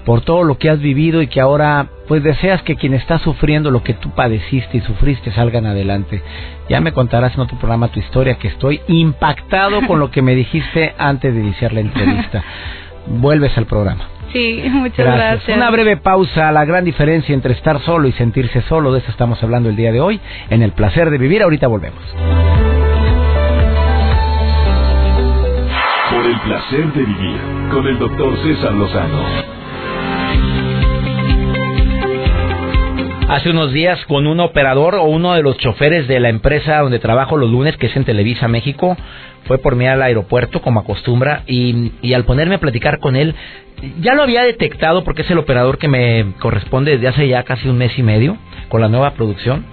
por 0.04 0.22
todo 0.22 0.42
lo 0.42 0.58
que 0.58 0.70
has 0.70 0.80
vivido 0.80 1.22
y 1.22 1.28
que 1.28 1.40
ahora 1.40 1.86
pues 2.08 2.22
deseas 2.22 2.62
que 2.62 2.76
quien 2.76 2.94
está 2.94 3.18
sufriendo 3.18 3.70
lo 3.70 3.82
que 3.82 3.94
tú 3.94 4.10
padeciste 4.10 4.78
y 4.78 4.80
sufriste 4.80 5.32
salgan 5.32 5.66
adelante. 5.66 6.22
Ya 6.68 6.80
me 6.80 6.92
contarás 6.92 7.34
en 7.34 7.40
otro 7.40 7.58
programa 7.58 7.88
tu 7.88 8.00
historia 8.00 8.34
que 8.34 8.48
estoy 8.48 8.80
impactado 8.88 9.86
con 9.86 9.98
lo 9.98 10.10
que 10.10 10.22
me 10.22 10.34
dijiste 10.34 10.94
antes 10.98 11.34
de 11.34 11.40
iniciar 11.40 11.72
la 11.72 11.80
entrevista. 11.80 12.42
Vuelves 13.06 13.56
al 13.58 13.66
programa. 13.66 14.08
Sí, 14.32 14.62
muchas 14.70 15.04
gracias. 15.04 15.56
Una 15.56 15.70
breve 15.70 15.96
pausa, 15.96 16.50
la 16.52 16.64
gran 16.64 16.84
diferencia 16.84 17.34
entre 17.34 17.52
estar 17.52 17.80
solo 17.80 18.08
y 18.08 18.12
sentirse 18.12 18.62
solo, 18.62 18.92
de 18.92 19.00
eso 19.00 19.10
estamos 19.10 19.42
hablando 19.42 19.68
el 19.68 19.76
día 19.76 19.92
de 19.92 20.00
hoy, 20.00 20.20
en 20.48 20.62
el 20.62 20.72
placer 20.72 21.10
de 21.10 21.18
vivir, 21.18 21.42
ahorita 21.42 21.66
volvemos. 21.66 22.02
Por 26.10 26.26
el 26.26 26.40
placer 26.40 26.92
de 26.92 27.04
vivir 27.04 27.40
con 27.70 27.86
el 27.86 27.98
doctor 27.98 28.36
César 28.42 28.72
Lozano. 28.72 29.61
Hace 33.32 33.48
unos 33.48 33.72
días 33.72 33.98
con 34.04 34.26
un 34.26 34.40
operador 34.40 34.94
o 34.96 35.04
uno 35.04 35.32
de 35.32 35.42
los 35.42 35.56
choferes 35.56 36.06
de 36.06 36.20
la 36.20 36.28
empresa 36.28 36.80
donde 36.80 36.98
trabajo 36.98 37.38
los 37.38 37.50
lunes, 37.50 37.78
que 37.78 37.86
es 37.86 37.96
en 37.96 38.04
Televisa 38.04 38.46
México, 38.46 38.94
fue 39.46 39.56
por 39.56 39.74
mí 39.74 39.86
al 39.86 40.02
aeropuerto 40.02 40.60
como 40.60 40.80
acostumbra 40.80 41.42
y, 41.46 41.92
y 42.02 42.12
al 42.12 42.26
ponerme 42.26 42.56
a 42.56 42.60
platicar 42.60 42.98
con 42.98 43.16
él, 43.16 43.34
ya 44.02 44.14
lo 44.14 44.24
había 44.24 44.42
detectado 44.42 45.02
porque 45.02 45.22
es 45.22 45.30
el 45.30 45.38
operador 45.38 45.78
que 45.78 45.88
me 45.88 46.34
corresponde 46.40 46.90
desde 46.90 47.08
hace 47.08 47.26
ya 47.26 47.42
casi 47.44 47.70
un 47.70 47.78
mes 47.78 47.98
y 47.98 48.02
medio 48.02 48.36
con 48.68 48.82
la 48.82 48.90
nueva 48.90 49.14
producción 49.14 49.64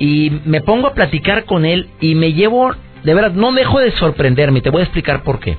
y 0.00 0.40
me 0.44 0.60
pongo 0.60 0.88
a 0.88 0.94
platicar 0.94 1.44
con 1.44 1.66
él 1.66 1.88
y 2.00 2.16
me 2.16 2.32
llevo, 2.32 2.74
de 3.04 3.14
verdad, 3.14 3.30
no 3.30 3.52
dejo 3.52 3.78
de 3.78 3.92
sorprenderme, 3.92 4.60
te 4.60 4.70
voy 4.70 4.80
a 4.80 4.84
explicar 4.86 5.22
por 5.22 5.38
qué. 5.38 5.56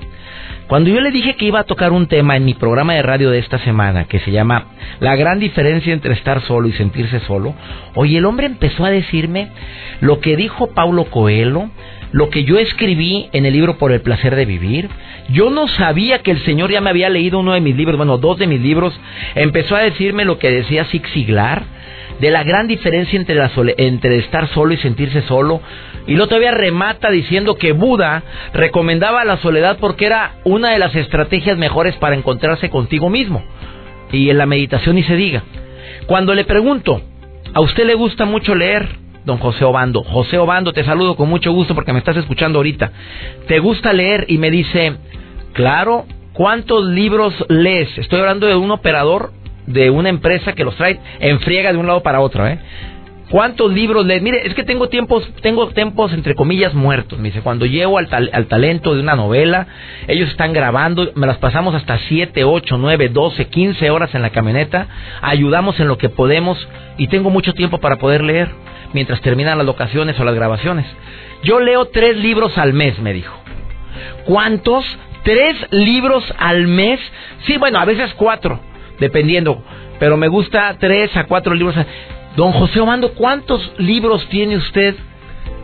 Cuando 0.68 0.90
yo 0.90 1.00
le 1.00 1.10
dije 1.10 1.34
que 1.34 1.46
iba 1.46 1.60
a 1.60 1.64
tocar 1.64 1.92
un 1.92 2.08
tema 2.08 2.36
en 2.36 2.44
mi 2.44 2.52
programa 2.52 2.92
de 2.92 3.00
radio 3.00 3.30
de 3.30 3.38
esta 3.38 3.58
semana 3.60 4.04
que 4.04 4.20
se 4.20 4.30
llama 4.30 4.66
La 5.00 5.16
gran 5.16 5.40
diferencia 5.40 5.94
entre 5.94 6.12
estar 6.12 6.42
solo 6.42 6.68
y 6.68 6.72
sentirse 6.72 7.20
solo, 7.20 7.54
oye, 7.94 8.18
el 8.18 8.26
hombre 8.26 8.44
empezó 8.44 8.84
a 8.84 8.90
decirme 8.90 9.48
lo 10.02 10.20
que 10.20 10.36
dijo 10.36 10.74
Paulo 10.74 11.06
Coelho, 11.06 11.70
lo 12.12 12.28
que 12.28 12.44
yo 12.44 12.58
escribí 12.58 13.30
en 13.32 13.46
el 13.46 13.54
libro 13.54 13.78
Por 13.78 13.92
el 13.92 14.02
placer 14.02 14.36
de 14.36 14.44
vivir. 14.44 14.90
Yo 15.30 15.48
no 15.48 15.68
sabía 15.68 16.18
que 16.18 16.32
el 16.32 16.44
Señor 16.44 16.70
ya 16.70 16.82
me 16.82 16.90
había 16.90 17.08
leído 17.08 17.38
uno 17.38 17.54
de 17.54 17.62
mis 17.62 17.74
libros, 17.74 17.96
bueno, 17.96 18.18
dos 18.18 18.38
de 18.38 18.46
mis 18.46 18.60
libros. 18.60 18.92
Empezó 19.34 19.74
a 19.74 19.80
decirme 19.80 20.26
lo 20.26 20.38
que 20.38 20.50
decía 20.50 20.84
Zig 20.84 21.06
Ziglar, 21.08 21.62
de 22.20 22.30
la 22.30 22.44
gran 22.44 22.68
diferencia 22.68 23.18
entre, 23.18 23.38
entre 23.78 24.18
estar 24.18 24.48
solo 24.48 24.74
y 24.74 24.76
sentirse 24.76 25.22
solo. 25.22 25.62
Y 26.08 26.14
luego 26.14 26.28
todavía 26.28 26.52
remata 26.52 27.10
diciendo 27.10 27.56
que 27.56 27.72
Buda 27.72 28.22
recomendaba 28.54 29.24
la 29.26 29.36
soledad 29.36 29.76
porque 29.78 30.06
era 30.06 30.36
una 30.42 30.70
de 30.70 30.78
las 30.78 30.94
estrategias 30.96 31.58
mejores 31.58 31.96
para 31.96 32.16
encontrarse 32.16 32.70
contigo 32.70 33.10
mismo. 33.10 33.44
Y 34.10 34.30
en 34.30 34.38
la 34.38 34.46
meditación 34.46 34.96
ni 34.96 35.02
se 35.02 35.16
diga. 35.16 35.42
Cuando 36.06 36.34
le 36.34 36.44
pregunto, 36.44 37.02
¿a 37.52 37.60
usted 37.60 37.84
le 37.84 37.94
gusta 37.94 38.24
mucho 38.24 38.54
leer? 38.54 38.88
Don 39.26 39.36
José 39.36 39.66
Obando. 39.66 40.02
José 40.02 40.38
Obando, 40.38 40.72
te 40.72 40.82
saludo 40.82 41.14
con 41.14 41.28
mucho 41.28 41.52
gusto 41.52 41.74
porque 41.74 41.92
me 41.92 41.98
estás 41.98 42.16
escuchando 42.16 42.58
ahorita. 42.58 42.90
¿Te 43.46 43.58
gusta 43.58 43.92
leer? 43.92 44.24
Y 44.28 44.38
me 44.38 44.50
dice, 44.50 44.96
claro, 45.52 46.06
¿cuántos 46.32 46.86
libros 46.86 47.34
lees? 47.50 47.98
Estoy 47.98 48.20
hablando 48.20 48.46
de 48.46 48.56
un 48.56 48.70
operador 48.70 49.32
de 49.66 49.90
una 49.90 50.08
empresa 50.08 50.54
que 50.54 50.64
los 50.64 50.74
trae 50.76 50.98
en 51.20 51.40
friega 51.40 51.70
de 51.70 51.78
un 51.78 51.86
lado 51.86 52.02
para 52.02 52.20
otro, 52.20 52.46
¿eh? 52.46 52.58
¿Cuántos 53.30 53.72
libros 53.72 54.06
lees? 54.06 54.22
Mire, 54.22 54.46
es 54.46 54.54
que 54.54 54.64
tengo 54.64 54.88
tiempos, 54.88 55.28
tengo 55.42 55.68
tiempos 55.68 56.12
entre 56.14 56.34
comillas 56.34 56.72
muertos. 56.72 57.18
Me 57.18 57.28
dice, 57.28 57.42
cuando 57.42 57.66
llego 57.66 57.98
al, 57.98 58.08
tal- 58.08 58.30
al 58.32 58.46
talento 58.46 58.94
de 58.94 59.00
una 59.02 59.16
novela, 59.16 59.66
ellos 60.06 60.30
están 60.30 60.54
grabando, 60.54 61.12
me 61.14 61.26
las 61.26 61.36
pasamos 61.38 61.74
hasta 61.74 61.98
7, 61.98 62.44
8, 62.44 62.78
9, 62.78 63.08
12, 63.10 63.46
15 63.48 63.90
horas 63.90 64.14
en 64.14 64.22
la 64.22 64.30
camioneta, 64.30 64.88
ayudamos 65.20 65.78
en 65.78 65.88
lo 65.88 65.98
que 65.98 66.08
podemos 66.08 66.66
y 66.96 67.08
tengo 67.08 67.28
mucho 67.28 67.52
tiempo 67.52 67.78
para 67.78 67.96
poder 67.98 68.22
leer 68.22 68.48
mientras 68.94 69.20
terminan 69.20 69.58
las 69.58 69.66
locaciones 69.66 70.18
o 70.18 70.24
las 70.24 70.34
grabaciones. 70.34 70.86
Yo 71.44 71.60
leo 71.60 71.84
tres 71.86 72.16
libros 72.16 72.56
al 72.56 72.72
mes, 72.72 72.98
me 72.98 73.12
dijo. 73.12 73.36
¿Cuántos? 74.24 74.84
¿Tres 75.24 75.54
libros 75.70 76.24
al 76.38 76.66
mes? 76.66 76.98
Sí, 77.46 77.58
bueno, 77.58 77.78
a 77.78 77.84
veces 77.84 78.14
cuatro, 78.14 78.60
dependiendo. 78.98 79.62
Pero 79.98 80.16
me 80.16 80.28
gusta 80.28 80.76
tres 80.78 81.14
a 81.16 81.24
cuatro 81.24 81.54
libros. 81.54 81.76
al- 81.76 81.86
Don 82.38 82.52
José 82.52 82.78
Omando, 82.78 83.14
¿cuántos 83.14 83.72
libros 83.78 84.24
tiene 84.28 84.56
usted? 84.56 84.94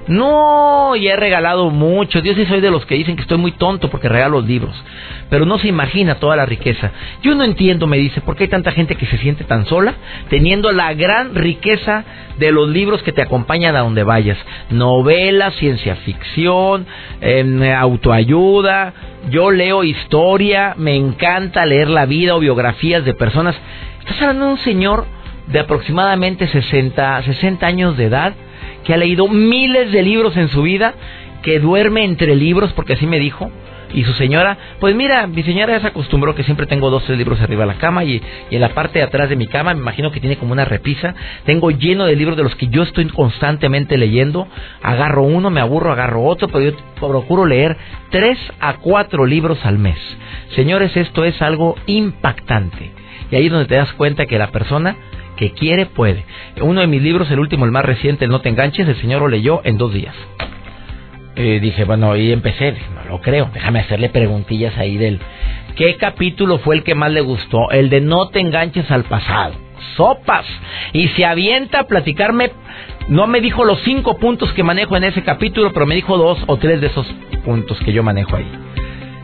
No, 0.09 0.97
y 0.97 1.07
he 1.07 1.15
regalado 1.15 1.71
mucho. 1.71 2.19
Yo 2.19 2.35
sí 2.35 2.45
soy 2.47 2.61
de 2.61 2.73
los 2.73 2.85
que 2.85 2.97
dicen 2.97 3.15
que 3.15 3.23
estoy 3.23 3.39
muy 3.39 3.53
tonto 3.53 3.89
porque 3.91 4.09
regalo 4.09 4.41
libros. 4.41 4.75
Pero 5.31 5.47
no 5.47 5.57
se 5.59 5.69
imagina 5.69 6.17
toda 6.17 6.35
la 6.35 6.47
riqueza. 6.47 6.91
Yo 7.23 7.37
no 7.37 7.45
entiendo, 7.45 7.87
me 7.87 7.97
dice, 7.99 8.23
por 8.23 8.35
qué 8.35 8.45
hay 8.45 8.51
tanta 8.51 8.73
gente 8.73 8.97
que 8.97 9.07
se 9.07 9.19
siente 9.19 9.45
tan 9.45 9.67
sola 9.67 9.95
teniendo 10.31 10.73
la 10.73 10.93
gran 10.95 11.37
riqueza 11.37 12.03
de 12.39 12.51
los 12.51 12.69
libros 12.69 13.05
que 13.05 13.13
te 13.13 13.23
acompañan 13.23 13.77
a 13.77 13.83
donde 13.83 14.03
vayas. 14.03 14.39
Novelas, 14.71 15.55
ciencia 15.55 15.95
ficción, 15.95 16.87
em, 17.21 17.63
autoayuda. 17.73 18.95
Yo 19.31 19.53
leo 19.53 19.85
historia, 19.85 20.75
me 20.77 20.97
encanta 20.97 21.67
leer 21.67 21.89
la 21.89 22.07
vida 22.07 22.35
o 22.35 22.41
biografías 22.41 23.05
de 23.05 23.15
personas. 23.15 23.55
Estás 24.01 24.21
hablando 24.23 24.47
de 24.47 24.53
un 24.55 24.59
señor 24.59 25.14
de 25.47 25.61
aproximadamente 25.61 26.47
60, 26.47 27.23
60 27.23 27.67
años 27.67 27.97
de 27.97 28.05
edad 28.05 28.35
que 28.85 28.95
ha 28.95 28.97
leído 28.97 29.29
miles 29.29 29.93
de 29.93 30.03
libros 30.03 30.37
en 30.37 30.49
su 30.49 30.63
vida, 30.63 30.95
que 31.43 31.59
duerme 31.59 32.05
entre 32.05 32.35
libros, 32.35 32.73
porque 32.73 32.95
así 32.95 33.07
me 33.07 33.19
dijo. 33.19 33.51
Y 33.93 34.03
su 34.03 34.13
señora, 34.15 34.59
pues 34.81 34.97
mira, 34.97 35.29
mi 35.29 35.45
señora 35.45 35.75
ya 35.75 35.81
se 35.81 35.87
acostumbró 35.87 36.35
que 36.35 36.43
siempre 36.43 36.67
tengo 36.67 36.91
dos, 36.91 37.05
tres 37.05 37.17
libros 37.17 37.41
arriba 37.41 37.61
de 37.61 37.75
la 37.75 37.79
cama 37.79 38.03
y, 38.03 38.21
y 38.51 38.55
en 38.57 38.61
la 38.61 38.71
parte 38.71 38.99
de 38.99 39.05
atrás 39.05 39.29
de 39.29 39.37
mi 39.37 39.47
cama, 39.47 39.73
me 39.73 39.81
imagino 39.81 40.11
que 40.11 40.19
tiene 40.19 40.37
como 40.37 40.53
una 40.53 40.65
repisa. 40.65 41.15
Tengo 41.45 41.71
lleno 41.71 42.05
de 42.05 42.17
libros 42.17 42.37
de 42.37 42.43
los 42.43 42.57
que 42.57 42.67
yo 42.67 42.83
estoy 42.83 43.07
constantemente 43.07 43.97
leyendo. 43.97 44.49
Agarro 44.83 45.23
uno, 45.23 45.49
me 45.51 45.61
aburro, 45.61 45.93
agarro 45.93 46.25
otro, 46.25 46.49
pero 46.49 46.71
yo 46.71 46.77
procuro 46.99 47.47
leer 47.47 47.77
tres 48.11 48.37
a 48.59 48.79
cuatro 48.79 49.27
libros 49.27 49.65
al 49.65 49.79
mes. 49.79 49.99
Señores, 50.57 50.97
esto 50.97 51.25
es 51.25 51.41
algo 51.41 51.77
impactante. 51.87 52.91
Y 53.31 53.37
ahí 53.37 53.47
es 53.47 53.53
donde 53.53 53.69
te 53.69 53.77
das 53.77 53.93
cuenta 53.93 54.27
que 54.27 54.39
la 54.39 54.49
persona 54.51 54.97
que 55.37 55.53
quiere 55.53 55.87
puede. 55.87 56.25
Uno 56.61 56.81
de 56.81 56.87
mis 56.87 57.03
libros, 57.03 57.31
el 57.31 57.39
último, 57.39 57.65
el 57.65 57.71
más 57.71 57.85
reciente, 57.85 58.25
el 58.25 58.31
No 58.31 58.41
te 58.41 58.49
enganches, 58.49 58.89
el 58.89 58.97
señor 58.97 59.23
lo 59.23 59.29
leyó 59.29 59.61
en 59.65 59.79
dos 59.79 59.93
días. 59.93 60.15
Y 61.37 61.59
dije, 61.59 61.85
bueno, 61.85 62.17
y 62.17 62.33
empecé, 62.33 62.75
no 62.95 63.11
lo 63.11 63.21
creo, 63.21 63.51
déjame 63.53 63.81
hacerle 63.81 64.09
preguntillas 64.09 64.77
ahí 64.79 64.97
del... 64.97 65.21
¿Qué 65.75 65.97
capítulo 65.97 66.59
fue 66.59 66.77
el 66.77 66.85
que 66.85 66.95
más 66.95 67.11
le 67.11 67.21
gustó? 67.21 67.71
El 67.73 67.91
de 67.91 68.01
No 68.01 68.29
te 68.29 68.39
enganches 68.39 68.89
al 68.93 69.03
pasado. 69.05 69.55
Sopas. 69.97 70.47
Y 70.93 71.09
se 71.09 71.25
avienta 71.25 71.81
a 71.81 71.87
platicarme, 71.89 72.53
no 73.09 73.27
me 73.27 73.41
dijo 73.41 73.65
los 73.65 73.81
cinco 73.81 74.17
puntos 74.19 74.53
que 74.53 74.63
manejo 74.63 74.97
en 74.97 75.05
ese 75.05 75.23
capítulo, 75.23 75.73
pero 75.73 75.87
me 75.87 75.97
dijo 75.97 76.17
dos 76.17 76.39
o 76.47 76.57
tres 76.59 76.81
de 76.81 76.87
esos 76.87 77.07
puntos 77.45 77.79
que 77.81 77.93
yo 77.93 78.05
manejo 78.05 78.37
ahí. 78.37 78.47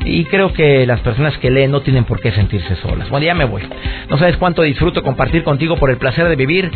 Y 0.05 0.25
creo 0.25 0.53
que 0.53 0.87
las 0.87 1.01
personas 1.01 1.37
que 1.39 1.51
leen 1.51 1.71
no 1.71 1.83
tienen 1.83 2.05
por 2.05 2.21
qué 2.21 2.33
sentirse 2.33 2.75
solas. 2.77 3.11
Bueno, 3.11 3.27
ya 3.27 3.35
me 3.35 3.45
voy. 3.45 3.63
No 4.09 4.17
sabes 4.19 4.37
cuánto 4.39 4.63
disfruto 4.63 5.03
compartir 5.03 5.45
contigo 5.45 5.77
por 5.77 5.91
el 5.91 5.99
placer 5.99 6.29
de 6.29 6.37
vivir. 6.37 6.71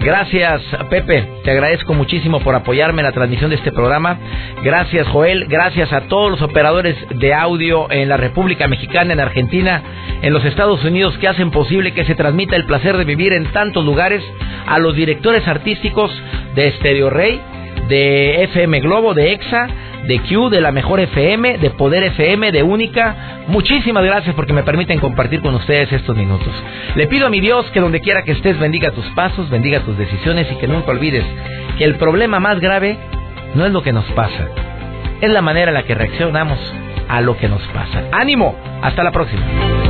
Gracias, 0.00 0.62
Pepe. 0.88 1.24
Te 1.44 1.50
agradezco 1.50 1.92
muchísimo 1.92 2.40
por 2.40 2.54
apoyarme 2.54 3.02
en 3.02 3.06
la 3.06 3.12
transmisión 3.12 3.50
de 3.50 3.56
este 3.56 3.70
programa. 3.70 4.18
Gracias, 4.62 5.06
Joel. 5.08 5.44
Gracias 5.46 5.92
a 5.92 6.02
todos 6.02 6.30
los 6.30 6.42
operadores 6.42 6.96
de 7.10 7.34
audio 7.34 7.90
en 7.90 8.08
la 8.08 8.16
República 8.16 8.66
Mexicana, 8.66 9.12
en 9.12 9.20
Argentina, 9.20 9.82
en 10.22 10.32
los 10.32 10.44
Estados 10.46 10.82
Unidos 10.82 11.18
que 11.18 11.28
hacen 11.28 11.50
posible 11.50 11.92
que 11.92 12.06
se 12.06 12.14
transmita 12.14 12.56
el 12.56 12.64
placer 12.64 12.96
de 12.96 13.04
vivir 13.04 13.34
en 13.34 13.52
tantos 13.52 13.84
lugares. 13.84 14.22
A 14.66 14.78
los 14.78 14.94
directores 14.94 15.46
artísticos 15.48 16.10
de 16.54 16.72
Stereo 16.72 17.10
Rey, 17.10 17.40
de 17.88 18.44
FM 18.44 18.80
Globo, 18.80 19.14
de 19.14 19.32
EXA, 19.32 19.68
de 20.06 20.18
Q, 20.20 20.48
de 20.50 20.60
la 20.60 20.72
Mejor 20.72 21.00
FM, 21.00 21.58
de 21.58 21.70
Poder 21.70 22.02
FM, 22.04 22.52
de 22.52 22.62
Única. 22.62 23.44
Muchísimas 23.48 24.04
gracias 24.04 24.34
porque 24.34 24.52
me 24.52 24.62
permiten 24.62 24.98
compartir 24.98 25.40
con 25.40 25.54
ustedes 25.54 25.92
estos 25.92 26.16
minutos. 26.16 26.52
Le 26.94 27.06
pido 27.06 27.26
a 27.26 27.30
mi 27.30 27.40
Dios 27.40 27.66
que 27.72 27.80
donde 27.80 28.00
quiera 28.00 28.22
que 28.22 28.32
estés 28.32 28.58
bendiga 28.58 28.90
tus 28.92 29.06
pasos, 29.10 29.50
bendiga 29.50 29.80
tus 29.80 29.96
decisiones 29.96 30.50
y 30.50 30.56
que 30.56 30.68
nunca 30.68 30.90
olvides 30.90 31.24
que 31.78 31.84
el 31.84 31.96
problema 31.96 32.40
más 32.40 32.60
grave 32.60 32.98
no 33.54 33.66
es 33.66 33.72
lo 33.72 33.82
que 33.82 33.92
nos 33.92 34.04
pasa, 34.12 34.48
es 35.20 35.30
la 35.30 35.42
manera 35.42 35.70
en 35.70 35.74
la 35.74 35.82
que 35.82 35.94
reaccionamos 35.94 36.58
a 37.08 37.20
lo 37.20 37.36
que 37.36 37.48
nos 37.48 37.62
pasa. 37.68 38.04
¡Ánimo! 38.12 38.56
Hasta 38.82 39.02
la 39.02 39.10
próxima. 39.10 39.89